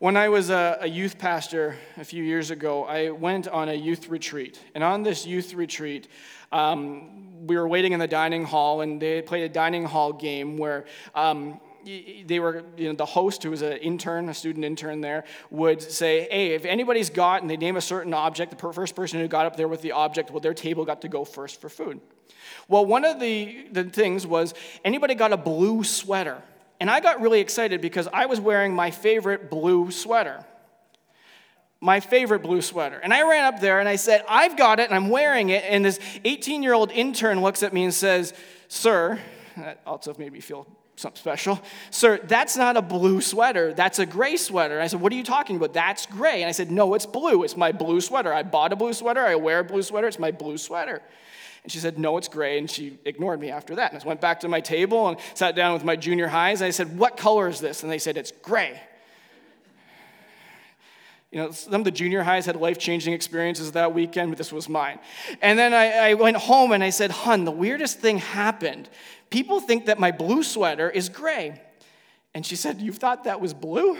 When 0.00 0.16
I 0.16 0.30
was 0.30 0.48
a, 0.48 0.78
a, 0.80 0.86
youth 0.86 1.18
pastor 1.18 1.76
a 1.98 2.04
few 2.04 2.24
years 2.24 2.50
ago, 2.50 2.84
I 2.86 3.10
went 3.10 3.46
on 3.46 3.68
a 3.68 3.74
youth 3.74 4.08
retreat. 4.08 4.58
And 4.74 4.82
on 4.82 5.02
this 5.02 5.26
youth 5.26 5.52
retreat, 5.52 6.08
um, 6.52 7.46
we 7.46 7.54
were 7.54 7.68
waiting 7.68 7.92
in 7.92 7.98
the 7.98 8.08
dining 8.08 8.46
hall, 8.46 8.80
and 8.80 8.98
they 8.98 9.20
played 9.20 9.42
a 9.42 9.48
dining 9.50 9.84
hall 9.84 10.14
game 10.14 10.56
where 10.56 10.86
um, 11.14 11.60
they 11.84 12.40
were, 12.40 12.64
you 12.78 12.88
know, 12.88 12.94
the 12.94 13.04
host, 13.04 13.42
who 13.42 13.50
was 13.50 13.60
an 13.60 13.74
intern, 13.74 14.30
a 14.30 14.32
student 14.32 14.64
intern 14.64 15.02
there, 15.02 15.24
would 15.50 15.82
say, 15.82 16.26
hey, 16.30 16.54
if 16.54 16.64
anybody's 16.64 17.10
got, 17.10 17.42
and 17.42 17.50
they 17.50 17.58
name 17.58 17.76
a 17.76 17.82
certain 17.82 18.14
object, 18.14 18.58
the 18.58 18.72
first 18.72 18.96
person 18.96 19.20
who 19.20 19.28
got 19.28 19.44
up 19.44 19.56
there 19.56 19.68
with 19.68 19.82
the 19.82 19.92
object, 19.92 20.30
well, 20.30 20.40
their 20.40 20.54
table 20.54 20.86
got 20.86 21.02
to 21.02 21.08
go 21.08 21.26
first 21.26 21.60
for 21.60 21.68
food. 21.68 22.00
Well, 22.68 22.86
one 22.86 23.04
of 23.04 23.20
the, 23.20 23.66
the 23.70 23.84
things 23.84 24.26
was 24.26 24.54
anybody 24.82 25.14
got 25.14 25.34
a 25.34 25.36
blue 25.36 25.84
sweater. 25.84 26.42
And 26.80 26.90
I 26.90 27.00
got 27.00 27.20
really 27.20 27.40
excited 27.40 27.82
because 27.82 28.08
I 28.12 28.26
was 28.26 28.40
wearing 28.40 28.74
my 28.74 28.90
favorite 28.90 29.50
blue 29.50 29.90
sweater. 29.90 30.44
My 31.82 32.00
favorite 32.00 32.42
blue 32.42 32.62
sweater. 32.62 32.98
And 32.98 33.12
I 33.12 33.28
ran 33.28 33.44
up 33.44 33.60
there 33.60 33.80
and 33.80 33.88
I 33.88 33.96
said, 33.96 34.24
I've 34.28 34.56
got 34.56 34.80
it 34.80 34.88
and 34.88 34.94
I'm 34.94 35.10
wearing 35.10 35.50
it. 35.50 35.64
And 35.66 35.84
this 35.84 35.98
18 36.24 36.62
year 36.62 36.72
old 36.72 36.90
intern 36.90 37.42
looks 37.42 37.62
at 37.62 37.72
me 37.72 37.84
and 37.84 37.92
says, 37.92 38.32
Sir, 38.68 39.18
that 39.56 39.80
also 39.86 40.14
made 40.18 40.32
me 40.32 40.40
feel 40.40 40.66
something 40.96 41.18
special. 41.18 41.60
Sir, 41.90 42.20
that's 42.24 42.56
not 42.56 42.76
a 42.76 42.82
blue 42.82 43.20
sweater. 43.20 43.74
That's 43.74 43.98
a 43.98 44.06
gray 44.06 44.36
sweater. 44.36 44.74
And 44.74 44.82
I 44.82 44.86
said, 44.86 45.00
What 45.00 45.12
are 45.12 45.16
you 45.16 45.24
talking 45.24 45.56
about? 45.56 45.74
That's 45.74 46.06
gray. 46.06 46.42
And 46.42 46.48
I 46.48 46.52
said, 46.52 46.70
No, 46.70 46.94
it's 46.94 47.06
blue. 47.06 47.42
It's 47.42 47.56
my 47.56 47.72
blue 47.72 48.00
sweater. 48.00 48.32
I 48.32 48.42
bought 48.42 48.72
a 48.72 48.76
blue 48.76 48.92
sweater. 48.92 49.20
I 49.20 49.34
wear 49.34 49.60
a 49.60 49.64
blue 49.64 49.82
sweater. 49.82 50.06
It's 50.06 50.18
my 50.18 50.30
blue 50.30 50.58
sweater. 50.58 51.02
And 51.62 51.70
she 51.70 51.78
said, 51.78 51.98
No, 51.98 52.16
it's 52.16 52.28
gray. 52.28 52.58
And 52.58 52.70
she 52.70 52.98
ignored 53.04 53.40
me 53.40 53.50
after 53.50 53.74
that. 53.76 53.92
And 53.92 54.02
I 54.02 54.06
went 54.06 54.20
back 54.20 54.40
to 54.40 54.48
my 54.48 54.60
table 54.60 55.08
and 55.08 55.18
sat 55.34 55.54
down 55.54 55.74
with 55.74 55.84
my 55.84 55.96
junior 55.96 56.28
highs. 56.28 56.60
And 56.60 56.68
I 56.68 56.70
said, 56.70 56.98
What 56.98 57.16
color 57.16 57.48
is 57.48 57.60
this? 57.60 57.82
And 57.82 57.92
they 57.92 57.98
said, 57.98 58.16
It's 58.16 58.32
gray. 58.42 58.80
You 61.30 61.38
know, 61.38 61.50
some 61.52 61.74
of 61.74 61.84
the 61.84 61.92
junior 61.92 62.24
highs 62.24 62.46
had 62.46 62.56
life 62.56 62.76
changing 62.76 63.14
experiences 63.14 63.72
that 63.72 63.94
weekend, 63.94 64.32
but 64.32 64.38
this 64.38 64.52
was 64.52 64.68
mine. 64.68 64.98
And 65.40 65.56
then 65.56 65.72
I, 65.72 66.10
I 66.10 66.14
went 66.14 66.36
home 66.36 66.72
and 66.72 66.82
I 66.82 66.90
said, 66.90 67.12
Hun, 67.12 67.44
the 67.44 67.52
weirdest 67.52 68.00
thing 68.00 68.18
happened. 68.18 68.88
People 69.30 69.60
think 69.60 69.86
that 69.86 70.00
my 70.00 70.10
blue 70.10 70.42
sweater 70.42 70.90
is 70.90 71.08
gray. 71.08 71.60
And 72.34 72.44
she 72.44 72.56
said, 72.56 72.80
You 72.80 72.92
thought 72.92 73.24
that 73.24 73.40
was 73.40 73.54
blue? 73.54 73.96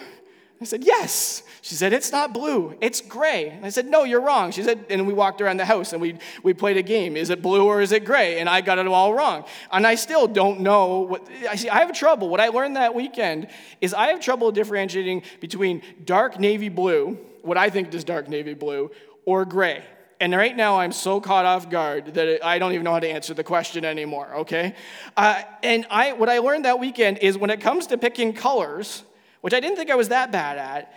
I 0.60 0.64
said, 0.64 0.84
Yes. 0.84 1.42
She 1.62 1.74
said, 1.74 1.92
It's 1.92 2.10
not 2.12 2.32
blue, 2.32 2.76
it's 2.80 3.00
gray. 3.00 3.50
And 3.50 3.64
I 3.64 3.68
said, 3.68 3.86
No, 3.86 4.04
you're 4.04 4.20
wrong. 4.20 4.50
She 4.50 4.62
said, 4.62 4.86
and 4.88 5.06
we 5.06 5.12
walked 5.12 5.40
around 5.40 5.58
the 5.58 5.64
house 5.64 5.92
and 5.92 6.00
we, 6.00 6.18
we 6.42 6.54
played 6.54 6.76
a 6.76 6.82
game. 6.82 7.16
Is 7.16 7.30
it 7.30 7.42
blue 7.42 7.66
or 7.66 7.80
is 7.80 7.92
it 7.92 8.04
gray? 8.04 8.40
And 8.40 8.48
I 8.48 8.60
got 8.60 8.78
it 8.78 8.86
all 8.86 9.14
wrong. 9.14 9.44
And 9.70 9.86
I 9.86 9.94
still 9.94 10.26
don't 10.26 10.60
know 10.60 11.00
what 11.00 11.28
I 11.48 11.56
see. 11.56 11.68
I 11.68 11.80
have 11.80 11.92
trouble. 11.92 12.28
What 12.28 12.40
I 12.40 12.48
learned 12.48 12.76
that 12.76 12.94
weekend 12.94 13.48
is 13.80 13.94
I 13.94 14.08
have 14.08 14.20
trouble 14.20 14.50
differentiating 14.52 15.22
between 15.40 15.82
dark 16.04 16.38
navy 16.40 16.68
blue, 16.68 17.18
what 17.42 17.56
I 17.56 17.70
think 17.70 17.92
is 17.94 18.04
dark 18.04 18.28
navy 18.28 18.54
blue, 18.54 18.90
or 19.24 19.44
gray. 19.44 19.84
And 20.22 20.36
right 20.36 20.54
now, 20.54 20.80
I'm 20.80 20.92
so 20.92 21.18
caught 21.18 21.46
off 21.46 21.70
guard 21.70 22.12
that 22.14 22.44
I 22.44 22.58
don't 22.58 22.72
even 22.72 22.84
know 22.84 22.92
how 22.92 23.00
to 23.00 23.08
answer 23.08 23.32
the 23.32 23.42
question 23.42 23.86
anymore, 23.86 24.28
okay? 24.40 24.74
Uh, 25.16 25.42
and 25.62 25.86
I, 25.90 26.12
what 26.12 26.28
I 26.28 26.40
learned 26.40 26.66
that 26.66 26.78
weekend 26.78 27.18
is 27.18 27.38
when 27.38 27.48
it 27.48 27.62
comes 27.62 27.86
to 27.86 27.96
picking 27.96 28.34
colors, 28.34 29.02
which 29.40 29.54
I 29.54 29.60
didn't 29.60 29.76
think 29.76 29.90
I 29.90 29.94
was 29.94 30.08
that 30.08 30.32
bad 30.32 30.58
at, 30.58 30.94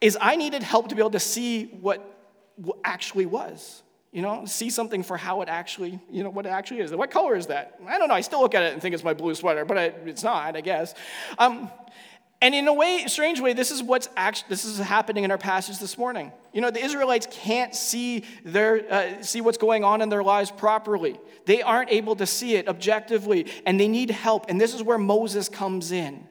is 0.00 0.16
I 0.20 0.36
needed 0.36 0.62
help 0.62 0.88
to 0.88 0.94
be 0.94 1.00
able 1.00 1.10
to 1.10 1.20
see 1.20 1.66
what, 1.66 2.14
actually 2.84 3.26
was. 3.26 3.82
You 4.10 4.22
know, 4.22 4.46
see 4.46 4.70
something 4.70 5.02
for 5.02 5.16
how 5.16 5.42
it 5.42 5.48
actually, 5.48 6.00
you 6.10 6.24
know, 6.24 6.30
what 6.30 6.46
it 6.46 6.48
actually 6.48 6.80
is. 6.80 6.92
What 6.92 7.10
color 7.10 7.36
is 7.36 7.46
that? 7.48 7.78
I 7.86 7.98
don't 7.98 8.08
know. 8.08 8.14
I 8.14 8.22
still 8.22 8.40
look 8.40 8.54
at 8.54 8.62
it 8.62 8.72
and 8.72 8.80
think 8.80 8.94
it's 8.94 9.04
my 9.04 9.12
blue 9.14 9.34
sweater, 9.34 9.64
but 9.64 9.76
it's 10.06 10.22
not, 10.24 10.56
I 10.56 10.60
guess. 10.60 10.94
Um, 11.38 11.70
and 12.40 12.54
in 12.54 12.68
a 12.68 12.72
way, 12.72 13.04
strange 13.08 13.40
way, 13.40 13.52
this 13.52 13.72
is 13.72 13.82
what's 13.82 14.08
actually 14.16 14.48
this 14.48 14.64
is 14.64 14.78
happening 14.78 15.24
in 15.24 15.30
our 15.32 15.38
passage 15.38 15.78
this 15.78 15.98
morning. 15.98 16.30
You 16.52 16.60
know, 16.60 16.70
the 16.70 16.82
Israelites 16.82 17.26
can't 17.30 17.74
see 17.74 18.24
their 18.44 18.92
uh, 18.92 19.22
see 19.22 19.40
what's 19.40 19.58
going 19.58 19.82
on 19.82 20.02
in 20.02 20.08
their 20.08 20.22
lives 20.22 20.52
properly. 20.52 21.18
They 21.46 21.62
aren't 21.62 21.90
able 21.90 22.14
to 22.16 22.26
see 22.26 22.54
it 22.54 22.68
objectively, 22.68 23.46
and 23.66 23.78
they 23.78 23.88
need 23.88 24.10
help. 24.10 24.46
And 24.48 24.60
this 24.60 24.72
is 24.72 24.84
where 24.84 24.98
Moses 24.98 25.48
comes 25.48 25.90
in. 25.90 26.27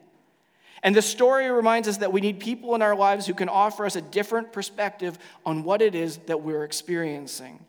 And 0.83 0.95
the 0.95 1.01
story 1.01 1.49
reminds 1.49 1.87
us 1.87 1.97
that 1.97 2.13
we 2.13 2.21
need 2.21 2.39
people 2.39 2.75
in 2.75 2.81
our 2.81 2.95
lives 2.95 3.25
who 3.25 3.33
can 3.33 3.49
offer 3.49 3.85
us 3.85 3.95
a 3.95 4.01
different 4.01 4.53
perspective 4.53 5.17
on 5.45 5.63
what 5.63 5.81
it 5.81 5.95
is 5.95 6.17
that 6.27 6.41
we're 6.41 6.63
experiencing. 6.63 7.65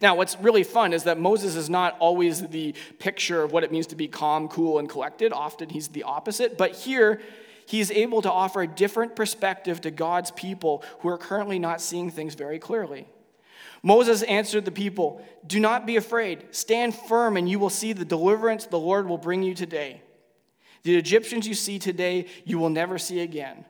Now, 0.00 0.14
what's 0.14 0.38
really 0.38 0.64
fun 0.64 0.94
is 0.94 1.04
that 1.04 1.18
Moses 1.18 1.54
is 1.54 1.68
not 1.68 1.96
always 1.98 2.46
the 2.48 2.74
picture 2.98 3.42
of 3.42 3.52
what 3.52 3.62
it 3.62 3.70
means 3.70 3.88
to 3.88 3.96
be 3.96 4.08
calm, 4.08 4.48
cool, 4.48 4.78
and 4.78 4.88
collected. 4.88 5.32
Often 5.32 5.68
he's 5.68 5.88
the 5.88 6.04
opposite. 6.04 6.56
But 6.56 6.74
here, 6.74 7.20
he's 7.66 7.90
able 7.90 8.22
to 8.22 8.32
offer 8.32 8.62
a 8.62 8.66
different 8.66 9.14
perspective 9.14 9.82
to 9.82 9.90
God's 9.90 10.30
people 10.30 10.82
who 11.00 11.08
are 11.08 11.18
currently 11.18 11.58
not 11.58 11.82
seeing 11.82 12.10
things 12.10 12.34
very 12.34 12.58
clearly. 12.58 13.06
Moses 13.82 14.22
answered 14.22 14.64
the 14.64 14.70
people 14.70 15.24
Do 15.46 15.60
not 15.60 15.86
be 15.86 15.96
afraid. 15.96 16.46
Stand 16.52 16.94
firm, 16.94 17.36
and 17.36 17.48
you 17.48 17.58
will 17.58 17.70
see 17.70 17.92
the 17.92 18.04
deliverance 18.04 18.64
the 18.66 18.78
Lord 18.78 19.06
will 19.06 19.18
bring 19.18 19.42
you 19.42 19.54
today. 19.54 20.00
The 20.82 20.96
Egyptians 20.96 21.46
you 21.46 21.54
see 21.54 21.78
today, 21.78 22.26
you 22.44 22.58
will 22.58 22.70
never 22.70 22.98
see 22.98 23.20
again. 23.20 23.64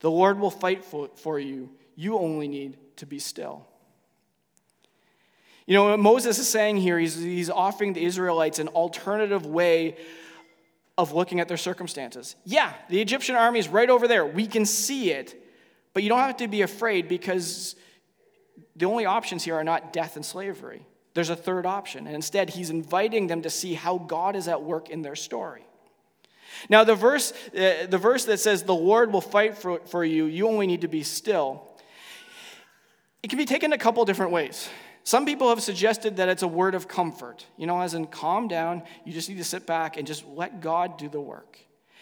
The 0.00 0.10
Lord 0.10 0.38
will 0.38 0.50
fight 0.50 0.84
for, 0.84 1.38
you. 1.38 1.70
You 1.96 2.18
only 2.18 2.48
need 2.48 2.76
to 2.96 3.06
be 3.06 3.18
still. 3.18 3.66
You 5.66 5.74
know, 5.74 5.90
what 5.90 5.98
Moses 5.98 6.38
is 6.38 6.48
saying 6.48 6.76
here, 6.76 6.98
he's, 6.98 7.16
he's 7.16 7.50
offering 7.50 7.94
the 7.94 8.04
Israelites 8.04 8.58
an 8.58 8.68
alternative 8.68 9.46
way 9.46 9.96
of 10.96 11.12
looking 11.12 11.40
at 11.40 11.48
their 11.48 11.56
circumstances. 11.56 12.36
Yeah, 12.44 12.72
the 12.88 13.00
Egyptian 13.00 13.34
army 13.34 13.58
is 13.58 13.68
right 13.68 13.88
over 13.88 14.06
there. 14.06 14.26
We 14.26 14.46
can 14.46 14.66
see 14.66 15.10
it, 15.10 15.34
but 15.92 16.02
you 16.02 16.08
don't 16.08 16.18
have 16.18 16.36
to 16.36 16.48
be 16.48 16.62
afraid 16.62 17.08
because 17.08 17.74
the 18.76 18.84
only 18.84 19.06
options 19.06 19.42
here 19.42 19.54
are 19.54 19.64
not 19.64 19.92
death 19.92 20.16
and 20.16 20.24
slavery. 20.24 20.86
There's 21.14 21.30
a 21.30 21.36
third 21.36 21.64
option. 21.64 22.06
And 22.06 22.14
instead, 22.14 22.50
he's 22.50 22.70
inviting 22.70 23.26
them 23.28 23.42
to 23.42 23.50
see 23.50 23.74
how 23.74 23.98
God 23.98 24.36
is 24.36 24.48
at 24.48 24.62
work 24.62 24.90
in 24.90 25.02
their 25.02 25.16
story. 25.16 25.64
Now, 26.68 26.84
the 26.84 26.94
verse, 26.94 27.32
uh, 27.56 27.86
the 27.88 27.98
verse 27.98 28.24
that 28.26 28.40
says, 28.40 28.62
The 28.62 28.74
Lord 28.74 29.12
will 29.12 29.20
fight 29.20 29.56
for, 29.58 29.80
for 29.86 30.04
you, 30.04 30.26
you 30.26 30.48
only 30.48 30.66
need 30.66 30.82
to 30.82 30.88
be 30.88 31.02
still, 31.02 31.68
it 33.22 33.28
can 33.28 33.38
be 33.38 33.46
taken 33.46 33.72
a 33.72 33.78
couple 33.78 34.04
different 34.04 34.32
ways. 34.32 34.68
Some 35.02 35.26
people 35.26 35.50
have 35.50 35.62
suggested 35.62 36.16
that 36.16 36.30
it's 36.30 36.42
a 36.42 36.48
word 36.48 36.74
of 36.74 36.88
comfort, 36.88 37.46
you 37.58 37.66
know, 37.66 37.80
as 37.80 37.92
in 37.92 38.06
calm 38.06 38.48
down, 38.48 38.82
you 39.04 39.12
just 39.12 39.28
need 39.28 39.36
to 39.36 39.44
sit 39.44 39.66
back 39.66 39.98
and 39.98 40.06
just 40.06 40.26
let 40.26 40.62
God 40.62 40.96
do 40.96 41.10
the 41.10 41.20
work. 41.20 41.58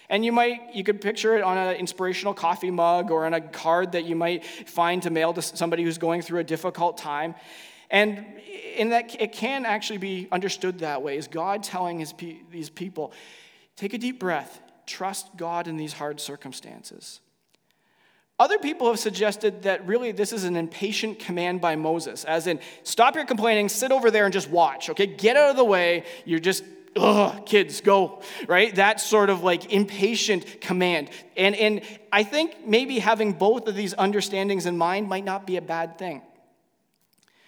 And 0.08 0.24
you 0.24 0.30
might, 0.30 0.74
you 0.74 0.84
could 0.84 1.00
picture 1.00 1.36
it 1.36 1.42
on 1.42 1.56
an 1.56 1.76
inspirational 1.76 2.34
coffee 2.34 2.70
mug 2.70 3.10
or 3.10 3.26
on 3.26 3.34
a 3.34 3.40
card 3.40 3.92
that 3.92 4.04
you 4.04 4.14
might 4.14 4.44
find 4.44 5.02
to 5.02 5.10
mail 5.10 5.32
to 5.32 5.42
somebody 5.42 5.82
who's 5.82 5.98
going 5.98 6.22
through 6.22 6.40
a 6.40 6.44
difficult 6.44 6.98
time. 6.98 7.34
And 7.90 8.24
in 8.76 8.90
that, 8.90 9.20
it 9.20 9.32
can 9.32 9.66
actually 9.66 9.98
be 9.98 10.28
understood 10.30 10.80
that 10.80 11.02
way, 11.02 11.16
is 11.16 11.28
God 11.28 11.62
telling 11.62 11.98
his, 11.98 12.14
these 12.50 12.70
people, 12.70 13.12
Take 13.76 13.94
a 13.94 13.98
deep 13.98 14.18
breath. 14.18 14.60
Trust 14.86 15.36
God 15.36 15.68
in 15.68 15.76
these 15.76 15.92
hard 15.92 16.20
circumstances. 16.20 17.20
Other 18.38 18.58
people 18.58 18.88
have 18.88 18.98
suggested 18.98 19.62
that 19.62 19.86
really 19.86 20.10
this 20.10 20.32
is 20.32 20.44
an 20.44 20.56
impatient 20.56 21.20
command 21.20 21.60
by 21.60 21.76
Moses, 21.76 22.24
as 22.24 22.48
in, 22.48 22.58
stop 22.82 23.14
your 23.14 23.24
complaining, 23.24 23.68
sit 23.68 23.92
over 23.92 24.10
there 24.10 24.24
and 24.24 24.32
just 24.32 24.50
watch, 24.50 24.90
okay? 24.90 25.06
Get 25.06 25.36
out 25.36 25.50
of 25.50 25.56
the 25.56 25.64
way. 25.64 26.04
You're 26.24 26.40
just, 26.40 26.64
ugh, 26.96 27.46
kids, 27.46 27.80
go, 27.80 28.20
right? 28.48 28.74
That 28.74 29.00
sort 29.00 29.30
of 29.30 29.44
like 29.44 29.72
impatient 29.72 30.60
command. 30.60 31.10
And, 31.36 31.54
and 31.54 31.82
I 32.10 32.24
think 32.24 32.66
maybe 32.66 32.98
having 32.98 33.32
both 33.32 33.68
of 33.68 33.76
these 33.76 33.94
understandings 33.94 34.66
in 34.66 34.76
mind 34.76 35.08
might 35.08 35.24
not 35.24 35.46
be 35.46 35.56
a 35.56 35.62
bad 35.62 35.96
thing. 35.96 36.22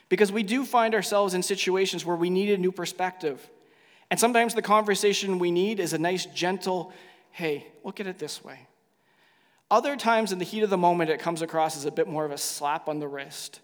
Because 0.08 0.30
we 0.30 0.44
do 0.44 0.64
find 0.64 0.94
ourselves 0.94 1.34
in 1.34 1.42
situations 1.42 2.04
where 2.04 2.14
we 2.14 2.30
need 2.30 2.50
a 2.50 2.58
new 2.58 2.70
perspective. 2.70 3.50
And 4.14 4.20
sometimes 4.20 4.54
the 4.54 4.62
conversation 4.62 5.40
we 5.40 5.50
need 5.50 5.80
is 5.80 5.92
a 5.92 5.98
nice, 5.98 6.24
gentle, 6.26 6.92
hey, 7.32 7.66
look 7.82 7.98
at 7.98 8.06
it 8.06 8.16
this 8.16 8.44
way. 8.44 8.68
Other 9.72 9.96
times, 9.96 10.30
in 10.30 10.38
the 10.38 10.44
heat 10.44 10.62
of 10.62 10.70
the 10.70 10.78
moment, 10.78 11.10
it 11.10 11.18
comes 11.18 11.42
across 11.42 11.76
as 11.76 11.84
a 11.84 11.90
bit 11.90 12.06
more 12.06 12.24
of 12.24 12.30
a 12.30 12.38
slap 12.38 12.88
on 12.88 13.00
the 13.00 13.08
wrist. 13.08 13.58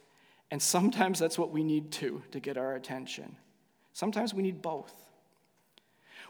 And 0.50 0.60
sometimes 0.60 1.20
that's 1.20 1.38
what 1.38 1.52
we 1.52 1.62
need 1.62 1.92
too 1.92 2.24
to 2.32 2.40
get 2.40 2.58
our 2.58 2.74
attention. 2.74 3.36
Sometimes 3.92 4.34
we 4.34 4.42
need 4.42 4.60
both. 4.60 4.92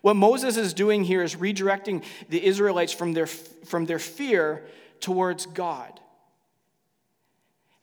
What 0.03 0.17
Moses 0.17 0.59
is 0.59 0.75
doing 0.75 1.03
here 1.03 1.23
is 1.23 1.37
redirecting 1.37 2.05
the 2.29 2.45
Israelites 2.45 2.93
from 2.93 3.15
their, 3.15 3.27
from 3.27 3.87
their 3.87 3.99
fear 3.99 4.67
towards 5.01 5.47
God. 5.47 5.99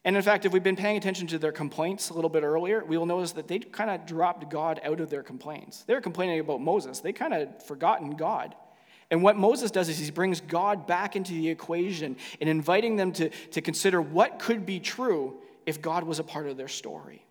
And 0.08 0.16
in 0.16 0.22
fact, 0.22 0.46
if 0.46 0.54
we've 0.54 0.62
been 0.62 0.74
paying 0.74 0.96
attention 0.96 1.26
to 1.26 1.38
their 1.38 1.52
complaints 1.52 2.08
a 2.08 2.14
little 2.14 2.30
bit 2.30 2.42
earlier, 2.42 2.82
we 2.82 2.96
will 2.96 3.04
notice 3.04 3.32
that 3.32 3.46
they 3.46 3.58
kind 3.58 3.90
of 3.90 4.06
dropped 4.06 4.48
God 4.48 4.80
out 4.82 5.00
of 5.00 5.10
their 5.10 5.22
complaints. 5.22 5.84
They 5.86 5.92
were 5.92 6.00
complaining 6.00 6.40
about 6.40 6.62
Moses, 6.62 7.00
they 7.00 7.12
kind 7.12 7.34
of 7.34 7.62
forgotten 7.66 8.12
God. 8.12 8.54
And 9.10 9.22
what 9.22 9.36
Moses 9.36 9.70
does 9.70 9.90
is 9.90 9.98
he 9.98 10.10
brings 10.10 10.40
God 10.40 10.86
back 10.86 11.14
into 11.14 11.34
the 11.34 11.50
equation 11.50 12.16
and 12.40 12.48
inviting 12.48 12.96
them 12.96 13.12
to, 13.12 13.28
to 13.28 13.60
consider 13.60 14.00
what 14.00 14.38
could 14.38 14.64
be 14.64 14.80
true 14.80 15.42
if 15.66 15.82
God 15.82 16.04
was 16.04 16.18
a 16.18 16.24
part 16.24 16.46
of 16.46 16.56
their 16.56 16.68
story. 16.68 17.26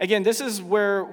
Again, 0.00 0.24
this 0.24 0.42
is 0.42 0.60
where, 0.60 1.04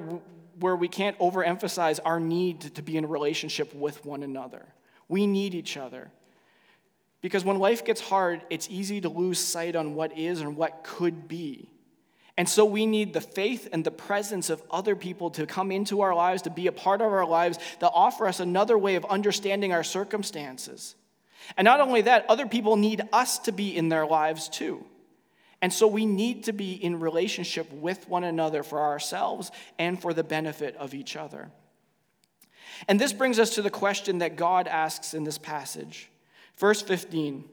where 0.59 0.75
we 0.75 0.89
can't 0.89 1.17
overemphasize 1.19 2.01
our 2.03 2.19
need 2.19 2.59
to 2.75 2.81
be 2.81 2.97
in 2.97 3.05
a 3.05 3.07
relationship 3.07 3.73
with 3.73 4.05
one 4.05 4.23
another. 4.23 4.65
We 5.07 5.25
need 5.25 5.55
each 5.55 5.77
other. 5.77 6.11
Because 7.25 7.43
when 7.43 7.57
life 7.57 7.83
gets 7.83 8.01
hard, 8.01 8.43
it's 8.51 8.69
easy 8.69 9.01
to 9.01 9.09
lose 9.09 9.39
sight 9.39 9.75
on 9.75 9.95
what 9.95 10.15
is 10.15 10.41
and 10.41 10.55
what 10.55 10.83
could 10.83 11.27
be. 11.27 11.71
And 12.37 12.47
so 12.47 12.65
we 12.65 12.85
need 12.85 13.13
the 13.13 13.19
faith 13.19 13.67
and 13.73 13.83
the 13.83 13.89
presence 13.89 14.51
of 14.51 14.61
other 14.69 14.95
people 14.95 15.31
to 15.31 15.47
come 15.47 15.71
into 15.71 16.01
our 16.01 16.13
lives, 16.13 16.43
to 16.43 16.51
be 16.51 16.67
a 16.67 16.71
part 16.71 17.01
of 17.01 17.11
our 17.11 17.25
lives, 17.25 17.57
that 17.79 17.89
offer 17.95 18.27
us 18.27 18.39
another 18.39 18.77
way 18.77 18.93
of 18.93 19.05
understanding 19.05 19.73
our 19.73 19.83
circumstances. 19.83 20.93
And 21.57 21.65
not 21.65 21.81
only 21.81 22.01
that, 22.01 22.27
other 22.29 22.45
people 22.45 22.75
need 22.75 23.01
us 23.11 23.39
to 23.39 23.51
be 23.51 23.75
in 23.75 23.89
their 23.89 24.05
lives 24.05 24.47
too. 24.47 24.85
And 25.63 25.73
so 25.73 25.87
we 25.87 26.05
need 26.05 26.43
to 26.43 26.53
be 26.53 26.73
in 26.73 26.99
relationship 26.99 27.73
with 27.73 28.07
one 28.07 28.23
another 28.23 28.61
for 28.61 28.79
ourselves 28.83 29.49
and 29.79 29.99
for 29.99 30.13
the 30.13 30.23
benefit 30.23 30.75
of 30.75 30.93
each 30.93 31.15
other. 31.15 31.49
And 32.87 33.01
this 33.01 33.13
brings 33.13 33.39
us 33.39 33.55
to 33.55 33.63
the 33.63 33.71
question 33.71 34.19
that 34.19 34.35
God 34.35 34.67
asks 34.67 35.15
in 35.15 35.23
this 35.23 35.39
passage. 35.39 36.11
Verse 36.57 36.81
15 36.81 37.43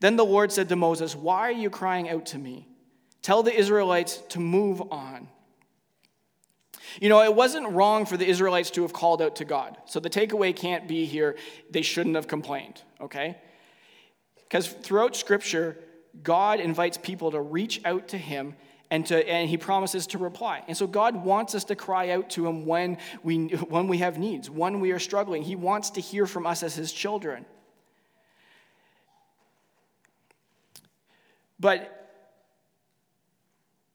Then 0.00 0.16
the 0.16 0.24
Lord 0.24 0.52
said 0.52 0.68
to 0.68 0.76
Moses, 0.76 1.14
Why 1.14 1.40
are 1.40 1.52
you 1.52 1.70
crying 1.70 2.08
out 2.08 2.26
to 2.26 2.38
me? 2.38 2.68
Tell 3.22 3.42
the 3.42 3.54
Israelites 3.54 4.22
to 4.30 4.40
move 4.40 4.80
on. 4.90 5.28
You 7.00 7.08
know, 7.08 7.22
it 7.22 7.34
wasn't 7.34 7.68
wrong 7.70 8.06
for 8.06 8.16
the 8.16 8.26
Israelites 8.26 8.70
to 8.70 8.82
have 8.82 8.92
called 8.92 9.20
out 9.20 9.36
to 9.36 9.44
God. 9.44 9.76
So 9.86 10.00
the 10.00 10.10
takeaway 10.10 10.54
can't 10.54 10.88
be 10.88 11.04
here, 11.04 11.36
they 11.70 11.82
shouldn't 11.82 12.14
have 12.16 12.26
complained, 12.26 12.82
okay? 13.00 13.36
Because 14.36 14.68
throughout 14.68 15.14
Scripture, 15.14 15.78
God 16.22 16.60
invites 16.60 16.96
people 16.96 17.30
to 17.32 17.40
reach 17.40 17.82
out 17.84 18.08
to 18.08 18.18
Him 18.18 18.54
and, 18.90 19.04
to, 19.06 19.28
and 19.28 19.48
He 19.48 19.58
promises 19.58 20.06
to 20.08 20.18
reply. 20.18 20.64
And 20.66 20.76
so 20.76 20.86
God 20.86 21.22
wants 21.22 21.54
us 21.54 21.64
to 21.64 21.76
cry 21.76 22.10
out 22.10 22.30
to 22.30 22.46
Him 22.46 22.64
when 22.64 22.96
we, 23.22 23.48
when 23.48 23.88
we 23.88 23.98
have 23.98 24.18
needs, 24.18 24.48
when 24.48 24.80
we 24.80 24.92
are 24.92 24.98
struggling. 24.98 25.42
He 25.42 25.56
wants 25.56 25.90
to 25.90 26.00
hear 26.00 26.26
from 26.26 26.46
us 26.46 26.62
as 26.62 26.74
His 26.74 26.92
children. 26.92 27.44
But 31.60 31.94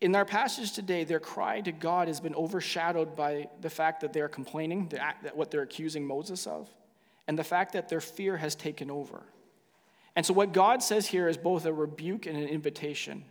in 0.01 0.15
our 0.15 0.25
passage 0.25 0.73
today, 0.73 1.05
their 1.05 1.19
cry 1.19 1.61
to 1.61 1.71
God 1.71 2.07
has 2.09 2.19
been 2.19 2.35
overshadowed 2.35 3.15
by 3.15 3.47
the 3.61 3.69
fact 3.69 4.01
that 4.01 4.11
they're 4.11 4.27
complaining, 4.27 4.89
that 4.89 5.35
what 5.35 5.49
they're 5.49 5.61
accusing 5.61 6.05
Moses 6.05 6.45
of, 6.45 6.69
and 7.27 7.39
the 7.39 7.43
fact 7.43 7.73
that 7.73 7.87
their 7.87 8.01
fear 8.01 8.35
has 8.35 8.53
taken 8.53 8.91
over. 8.91 9.23
And 10.15 10.25
so, 10.25 10.33
what 10.33 10.51
God 10.51 10.83
says 10.83 11.07
here 11.07 11.27
is 11.27 11.37
both 11.37 11.65
a 11.65 11.73
rebuke 11.73 12.25
and 12.25 12.37
an 12.37 12.47
invitation. 12.47 13.23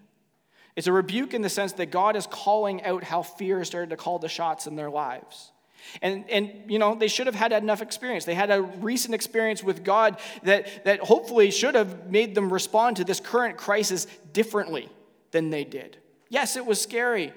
It's 0.75 0.87
a 0.87 0.93
rebuke 0.93 1.35
in 1.35 1.43
the 1.43 1.51
sense 1.51 1.73
that 1.75 1.91
God 1.91 2.17
is 2.17 2.27
calling 2.27 2.83
out 2.85 3.05
how 3.05 3.23
fear 3.23 3.63
started 3.65 3.91
to 3.91 3.97
call 3.97 4.19
the 4.19 4.29
shots 4.29 4.67
in 4.67 4.75
their 4.75 4.91
lives. 4.91 5.53
And, 6.01 6.29
and 6.31 6.51
you 6.69 6.79
know, 6.79 6.95
they 6.95 7.09
should 7.09 7.27
have 7.27 7.35
had 7.35 7.53
enough 7.53 7.83
experience. 7.83 8.25
They 8.25 8.35
had 8.35 8.51
a 8.51 8.63
recent 8.63 9.15
experience 9.15 9.63
with 9.63 9.85
God 9.85 10.19
that, 10.43 10.85
that 10.85 11.01
hopefully 11.01 11.51
should 11.51 11.75
have 11.75 12.11
made 12.11 12.35
them 12.35 12.53
respond 12.53 12.97
to 12.97 13.05
this 13.05 13.21
current 13.21 13.57
crisis 13.57 14.07
differently 14.33 14.89
than 15.33 15.51
they 15.51 15.65
did. 15.65 15.99
Yes, 16.29 16.57
it 16.57 16.65
was 16.65 16.81
scary, 16.81 17.33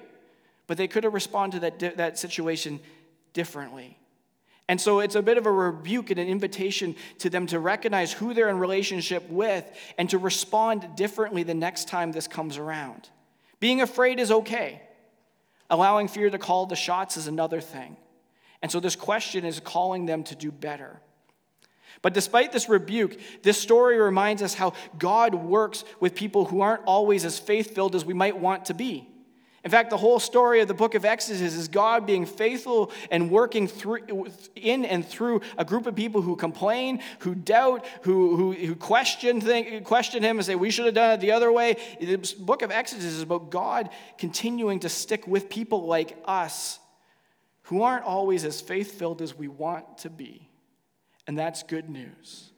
but 0.66 0.76
they 0.76 0.88
could 0.88 1.04
have 1.04 1.14
responded 1.14 1.60
to 1.60 1.70
that, 1.78 1.96
that 1.96 2.18
situation 2.18 2.80
differently. 3.32 3.98
And 4.68 4.80
so 4.80 5.00
it's 5.00 5.14
a 5.14 5.22
bit 5.22 5.38
of 5.38 5.46
a 5.46 5.52
rebuke 5.52 6.10
and 6.10 6.18
an 6.18 6.26
invitation 6.26 6.96
to 7.18 7.30
them 7.30 7.46
to 7.48 7.60
recognize 7.60 8.12
who 8.12 8.34
they're 8.34 8.48
in 8.48 8.58
relationship 8.58 9.28
with 9.28 9.64
and 9.96 10.10
to 10.10 10.18
respond 10.18 10.96
differently 10.96 11.44
the 11.44 11.54
next 11.54 11.88
time 11.88 12.10
this 12.10 12.26
comes 12.26 12.56
around. 12.56 13.08
Being 13.60 13.80
afraid 13.80 14.18
is 14.18 14.30
okay. 14.30 14.82
Allowing 15.70 16.08
fear 16.08 16.30
to 16.30 16.38
call 16.38 16.66
the 16.66 16.76
shots 16.76 17.16
is 17.16 17.26
another 17.26 17.60
thing. 17.60 17.96
And 18.62 18.70
so 18.70 18.80
this 18.80 18.96
question 18.96 19.44
is 19.44 19.60
calling 19.60 20.06
them 20.06 20.24
to 20.24 20.34
do 20.34 20.50
better. 20.50 21.00
But 22.02 22.14
despite 22.14 22.52
this 22.52 22.68
rebuke, 22.68 23.18
this 23.42 23.60
story 23.60 23.98
reminds 23.98 24.42
us 24.42 24.54
how 24.54 24.74
God 24.98 25.34
works 25.34 25.84
with 26.00 26.14
people 26.14 26.44
who 26.44 26.60
aren't 26.60 26.84
always 26.84 27.24
as 27.24 27.38
faith 27.38 27.74
filled 27.74 27.94
as 27.94 28.04
we 28.04 28.14
might 28.14 28.38
want 28.38 28.66
to 28.66 28.74
be. 28.74 29.08
In 29.64 29.70
fact, 29.72 29.90
the 29.90 29.96
whole 29.96 30.20
story 30.20 30.60
of 30.60 30.68
the 30.68 30.74
book 30.74 30.94
of 30.94 31.04
Exodus 31.04 31.40
is 31.40 31.66
God 31.66 32.06
being 32.06 32.24
faithful 32.24 32.92
and 33.10 33.28
working 33.32 33.66
through, 33.66 34.28
in 34.54 34.84
and 34.84 35.04
through 35.04 35.40
a 35.58 35.64
group 35.64 35.86
of 35.86 35.96
people 35.96 36.22
who 36.22 36.36
complain, 36.36 37.00
who 37.18 37.34
doubt, 37.34 37.84
who, 38.02 38.36
who, 38.36 38.52
who 38.52 38.76
question, 38.76 39.40
think, 39.40 39.82
question 39.82 40.22
Him 40.22 40.36
and 40.36 40.46
say, 40.46 40.54
We 40.54 40.70
should 40.70 40.84
have 40.84 40.94
done 40.94 41.14
it 41.14 41.20
the 41.20 41.32
other 41.32 41.50
way. 41.50 41.78
The 41.98 42.16
book 42.38 42.62
of 42.62 42.70
Exodus 42.70 43.06
is 43.06 43.22
about 43.22 43.50
God 43.50 43.90
continuing 44.18 44.78
to 44.80 44.88
stick 44.88 45.26
with 45.26 45.48
people 45.48 45.84
like 45.86 46.16
us 46.24 46.78
who 47.66 47.82
aren't 47.82 48.04
always 48.04 48.44
as 48.44 48.60
faith 48.60 48.92
filled 48.92 49.20
as 49.22 49.36
we 49.36 49.48
want 49.48 49.98
to 49.98 50.10
be. 50.10 50.48
And 51.26 51.36
that's 51.36 51.62
good 51.64 51.88
news. 51.88 52.50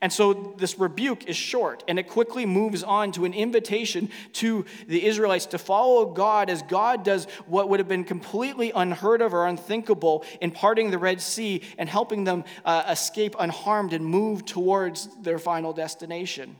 And 0.00 0.12
so 0.12 0.54
this 0.56 0.78
rebuke 0.78 1.28
is 1.28 1.36
short, 1.36 1.84
and 1.86 1.98
it 1.98 2.08
quickly 2.08 2.46
moves 2.46 2.82
on 2.82 3.12
to 3.12 3.24
an 3.24 3.34
invitation 3.34 4.10
to 4.34 4.64
the 4.86 5.04
Israelites 5.04 5.46
to 5.46 5.58
follow 5.58 6.06
God 6.06 6.50
as 6.50 6.62
God 6.62 7.04
does 7.04 7.26
what 7.46 7.68
would 7.68 7.78
have 7.78 7.88
been 7.88 8.04
completely 8.04 8.72
unheard 8.74 9.22
of 9.22 9.34
or 9.34 9.46
unthinkable 9.46 10.24
in 10.40 10.50
parting 10.50 10.90
the 10.90 10.98
Red 10.98 11.20
Sea 11.20 11.62
and 11.76 11.88
helping 11.88 12.24
them 12.24 12.44
uh, 12.64 12.84
escape 12.88 13.36
unharmed 13.38 13.92
and 13.92 14.04
move 14.04 14.44
towards 14.44 15.08
their 15.22 15.38
final 15.38 15.72
destination. 15.72 16.56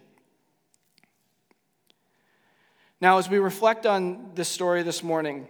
Now, 3.00 3.18
as 3.18 3.28
we 3.28 3.38
reflect 3.38 3.86
on 3.86 4.32
this 4.34 4.48
story 4.48 4.82
this 4.82 5.02
morning, 5.02 5.48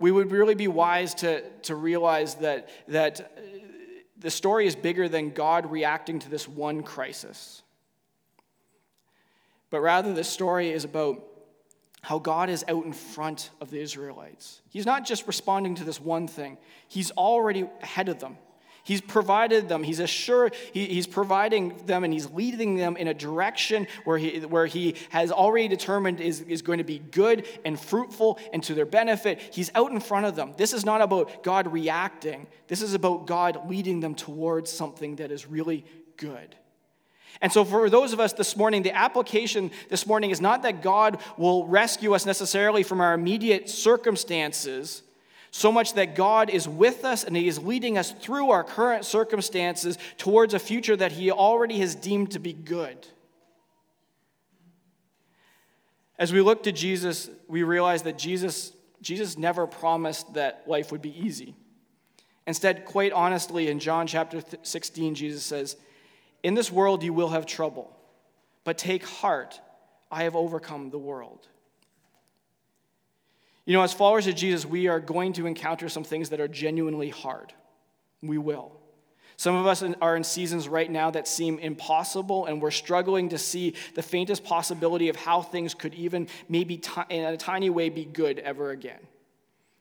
we 0.00 0.10
would 0.10 0.32
really 0.32 0.54
be 0.54 0.66
wise 0.66 1.14
to, 1.16 1.42
to 1.62 1.76
realize 1.76 2.34
that, 2.36 2.68
that 2.88 3.20
uh, 3.20 3.40
the 4.18 4.30
story 4.30 4.66
is 4.66 4.74
bigger 4.74 5.08
than 5.08 5.30
God 5.30 5.70
reacting 5.70 6.18
to 6.20 6.30
this 6.30 6.48
one 6.48 6.82
crisis. 6.82 7.62
But 9.68 9.80
rather, 9.80 10.12
the 10.12 10.24
story 10.24 10.70
is 10.70 10.84
about 10.84 11.22
how 12.02 12.18
God 12.18 12.48
is 12.48 12.64
out 12.66 12.84
in 12.86 12.94
front 12.94 13.50
of 13.60 13.70
the 13.70 13.78
Israelites. 13.78 14.62
He's 14.70 14.86
not 14.86 15.04
just 15.04 15.26
responding 15.26 15.74
to 15.76 15.84
this 15.84 16.00
one 16.00 16.26
thing, 16.26 16.56
He's 16.88 17.10
already 17.12 17.68
ahead 17.82 18.08
of 18.08 18.18
them. 18.18 18.38
He's 18.82 19.00
provided 19.00 19.68
them. 19.68 19.82
He's 19.82 20.00
assured, 20.00 20.54
he, 20.72 20.86
he's 20.86 21.06
providing 21.06 21.76
them 21.86 22.04
and 22.04 22.12
he's 22.12 22.30
leading 22.30 22.76
them 22.76 22.96
in 22.96 23.08
a 23.08 23.14
direction 23.14 23.86
where 24.04 24.18
he, 24.18 24.40
where 24.40 24.66
he 24.66 24.96
has 25.10 25.30
already 25.30 25.68
determined 25.68 26.20
is, 26.20 26.40
is 26.42 26.62
going 26.62 26.78
to 26.78 26.84
be 26.84 26.98
good 26.98 27.46
and 27.64 27.78
fruitful 27.78 28.38
and 28.52 28.62
to 28.64 28.74
their 28.74 28.86
benefit. 28.86 29.40
He's 29.52 29.70
out 29.74 29.90
in 29.92 30.00
front 30.00 30.26
of 30.26 30.36
them. 30.36 30.54
This 30.56 30.72
is 30.72 30.84
not 30.84 31.00
about 31.02 31.42
God 31.42 31.72
reacting, 31.72 32.46
this 32.68 32.82
is 32.82 32.94
about 32.94 33.26
God 33.26 33.68
leading 33.68 34.00
them 34.00 34.14
towards 34.14 34.70
something 34.70 35.16
that 35.16 35.30
is 35.30 35.46
really 35.46 35.84
good. 36.16 36.56
And 37.40 37.52
so, 37.52 37.64
for 37.64 37.88
those 37.88 38.12
of 38.12 38.20
us 38.20 38.32
this 38.32 38.56
morning, 38.56 38.82
the 38.82 38.94
application 38.94 39.70
this 39.88 40.06
morning 40.06 40.30
is 40.30 40.40
not 40.40 40.62
that 40.62 40.82
God 40.82 41.20
will 41.38 41.66
rescue 41.66 42.14
us 42.14 42.26
necessarily 42.26 42.82
from 42.82 43.00
our 43.00 43.14
immediate 43.14 43.70
circumstances 43.70 45.02
so 45.50 45.72
much 45.72 45.94
that 45.94 46.14
God 46.14 46.50
is 46.50 46.68
with 46.68 47.04
us 47.04 47.24
and 47.24 47.36
He 47.36 47.48
is 47.48 47.58
leading 47.58 47.98
us 47.98 48.12
through 48.12 48.50
our 48.50 48.64
current 48.64 49.04
circumstances 49.04 49.98
towards 50.16 50.54
a 50.54 50.58
future 50.58 50.96
that 50.96 51.12
He 51.12 51.30
already 51.30 51.78
has 51.78 51.94
deemed 51.94 52.32
to 52.32 52.38
be 52.38 52.52
good. 52.52 53.06
As 56.18 56.32
we 56.32 56.40
look 56.40 56.64
to 56.64 56.72
Jesus, 56.72 57.30
we 57.48 57.62
realize 57.62 58.02
that 58.02 58.18
Jesus, 58.18 58.72
Jesus 59.00 59.38
never 59.38 59.66
promised 59.66 60.34
that 60.34 60.64
life 60.66 60.92
would 60.92 61.02
be 61.02 61.18
easy. 61.18 61.54
Instead, 62.46 62.84
quite 62.84 63.12
honestly, 63.12 63.68
in 63.68 63.78
John 63.78 64.06
chapter 64.06 64.42
16, 64.62 65.14
Jesus 65.14 65.42
says, 65.42 65.76
In 66.42 66.54
this 66.54 66.70
world 66.70 67.02
you 67.02 67.12
will 67.12 67.30
have 67.30 67.46
trouble, 67.46 67.96
but 68.64 68.76
take 68.76 69.06
heart, 69.06 69.60
I 70.10 70.24
have 70.24 70.36
overcome 70.36 70.90
the 70.90 70.98
world. 70.98 71.48
You 73.70 73.76
know, 73.76 73.84
as 73.84 73.92
followers 73.92 74.26
of 74.26 74.34
Jesus, 74.34 74.66
we 74.66 74.88
are 74.88 74.98
going 74.98 75.32
to 75.34 75.46
encounter 75.46 75.88
some 75.88 76.02
things 76.02 76.30
that 76.30 76.40
are 76.40 76.48
genuinely 76.48 77.08
hard. 77.08 77.52
We 78.20 78.36
will. 78.36 78.72
Some 79.36 79.54
of 79.54 79.64
us 79.64 79.84
are 80.02 80.16
in 80.16 80.24
seasons 80.24 80.66
right 80.68 80.90
now 80.90 81.12
that 81.12 81.28
seem 81.28 81.56
impossible, 81.60 82.46
and 82.46 82.60
we're 82.60 82.72
struggling 82.72 83.28
to 83.28 83.38
see 83.38 83.74
the 83.94 84.02
faintest 84.02 84.42
possibility 84.42 85.08
of 85.08 85.14
how 85.14 85.42
things 85.42 85.74
could 85.74 85.94
even, 85.94 86.26
maybe 86.48 86.78
t- 86.78 87.00
in 87.10 87.24
a 87.24 87.36
tiny 87.36 87.70
way, 87.70 87.90
be 87.90 88.04
good 88.04 88.40
ever 88.40 88.72
again. 88.72 88.98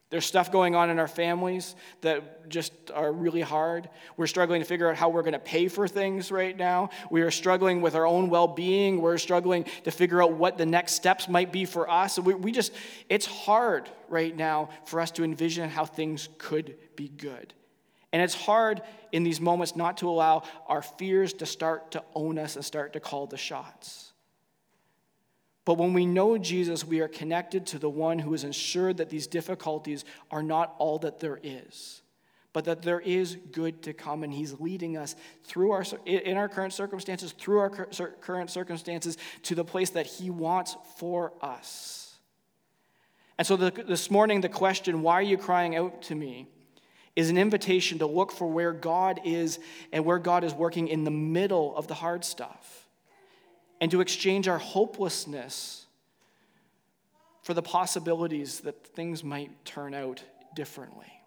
There's 0.10 0.26
stuff 0.26 0.52
going 0.52 0.76
on 0.76 0.90
in 0.90 0.98
our 0.98 1.08
families 1.08 1.76
that 2.02 2.50
just 2.50 2.74
are 2.96 3.12
really 3.12 3.42
hard. 3.42 3.90
We're 4.18 4.26
struggling 4.26 4.60
to 4.60 4.66
figure 4.66 4.90
out 4.90 4.96
how 4.96 5.10
we're 5.10 5.22
going 5.22 5.34
to 5.34 5.40
pay 5.40 5.68
for 5.68 5.88
things 5.88 6.32
right 6.32 6.58
now. 6.58 6.90
We 7.12 7.22
are 7.22 7.30
struggling 7.30 7.82
with 7.82 7.94
our 7.94 8.08
own 8.08 8.32
well 8.32 8.48
being. 8.48 9.02
We're 9.02 9.20
struggling 9.20 9.66
to 9.84 9.92
figure 9.92 10.24
out 10.24 10.34
what 10.34 10.58
the 10.58 10.66
next 10.66 10.94
steps 10.94 11.30
might 11.30 11.52
be 11.52 11.66
for 11.66 11.88
us. 11.88 12.18
We, 12.18 12.34
we 12.34 12.52
just, 12.52 12.74
it's 13.08 13.28
hard 13.28 13.88
right 14.08 14.36
now 14.36 14.70
for 14.86 15.00
us 15.00 15.12
to 15.12 15.24
envision 15.24 15.70
how 15.70 15.86
things 15.86 16.28
could 16.40 16.76
be 16.96 17.10
good. 17.10 17.54
And 18.12 18.20
it's 18.20 18.34
hard 18.34 18.82
in 19.12 19.22
these 19.22 19.40
moments 19.40 19.76
not 19.76 19.98
to 19.98 20.10
allow 20.10 20.42
our 20.66 20.82
fears 20.82 21.34
to 21.34 21.46
start 21.46 21.92
to 21.92 22.04
own 22.16 22.40
us 22.40 22.56
and 22.56 22.66
start 22.66 22.94
to 22.94 23.00
call 23.00 23.28
the 23.28 23.38
shots. 23.38 24.14
But 25.66 25.78
when 25.78 25.94
we 25.94 26.06
know 26.06 26.38
Jesus, 26.38 26.86
we 26.86 27.00
are 27.02 27.08
connected 27.08 27.68
to 27.68 27.80
the 27.80 27.90
one 27.90 28.20
who 28.20 28.32
has 28.32 28.44
ensured 28.44 28.98
that 28.98 29.10
these 29.10 29.28
difficulties 29.28 30.06
are 30.32 30.42
not 30.42 30.74
all 30.80 31.00
that 31.00 31.20
there 31.20 31.40
is, 31.44 32.02
but 32.54 32.66
that 32.66 32.82
there 32.82 33.00
is 33.00 33.38
good 33.52 33.84
to 33.84 33.94
come, 33.94 34.24
and 34.24 34.34
he's 34.34 34.60
leading 34.60 34.98
us 34.98 35.16
through 35.44 35.72
our 35.72 35.84
in 36.06 36.38
our 36.38 36.50
current 36.50 36.74
circumstances, 36.74 37.34
through 37.34 37.60
our 37.60 37.70
current 37.70 38.50
circumstances, 38.50 39.18
to 39.44 39.54
the 39.54 39.66
place 39.66 39.92
that 39.92 40.08
he 40.08 40.30
wants 40.30 40.76
for 40.98 41.34
us. 41.42 42.16
And 43.38 43.46
so 43.46 43.56
the, 43.56 43.72
this 43.72 44.10
morning, 44.10 44.42
the 44.42 44.50
question, 44.50 45.02
"Why 45.04 45.14
are 45.16 45.22
you 45.22 45.38
crying 45.38 45.76
out 45.76 46.02
to 46.04 46.16
me?" 46.16 46.48
is 47.16 47.30
an 47.30 47.38
invitation 47.38 48.00
to 48.00 48.06
look 48.06 48.32
for 48.32 48.48
where 48.48 48.72
God 48.72 49.20
is 49.26 49.60
and 49.92 50.06
where 50.06 50.20
God 50.20 50.44
is 50.44 50.54
working 50.54 50.88
in 50.88 51.04
the 51.04 51.12
middle 51.12 51.76
of 51.76 51.88
the 51.88 51.96
hard 51.96 52.24
stuff 52.24 52.79
and 53.82 53.92
to 53.92 54.02
exchange 54.02 54.48
our 54.48 54.58
hopelessness 54.58 55.86
for 57.44 57.54
the 57.54 57.62
possibilities 57.62 58.60
that 58.62 58.86
things 58.86 59.24
might 59.24 59.66
turn 59.66 59.94
out 59.94 60.24
differently. 60.56 61.19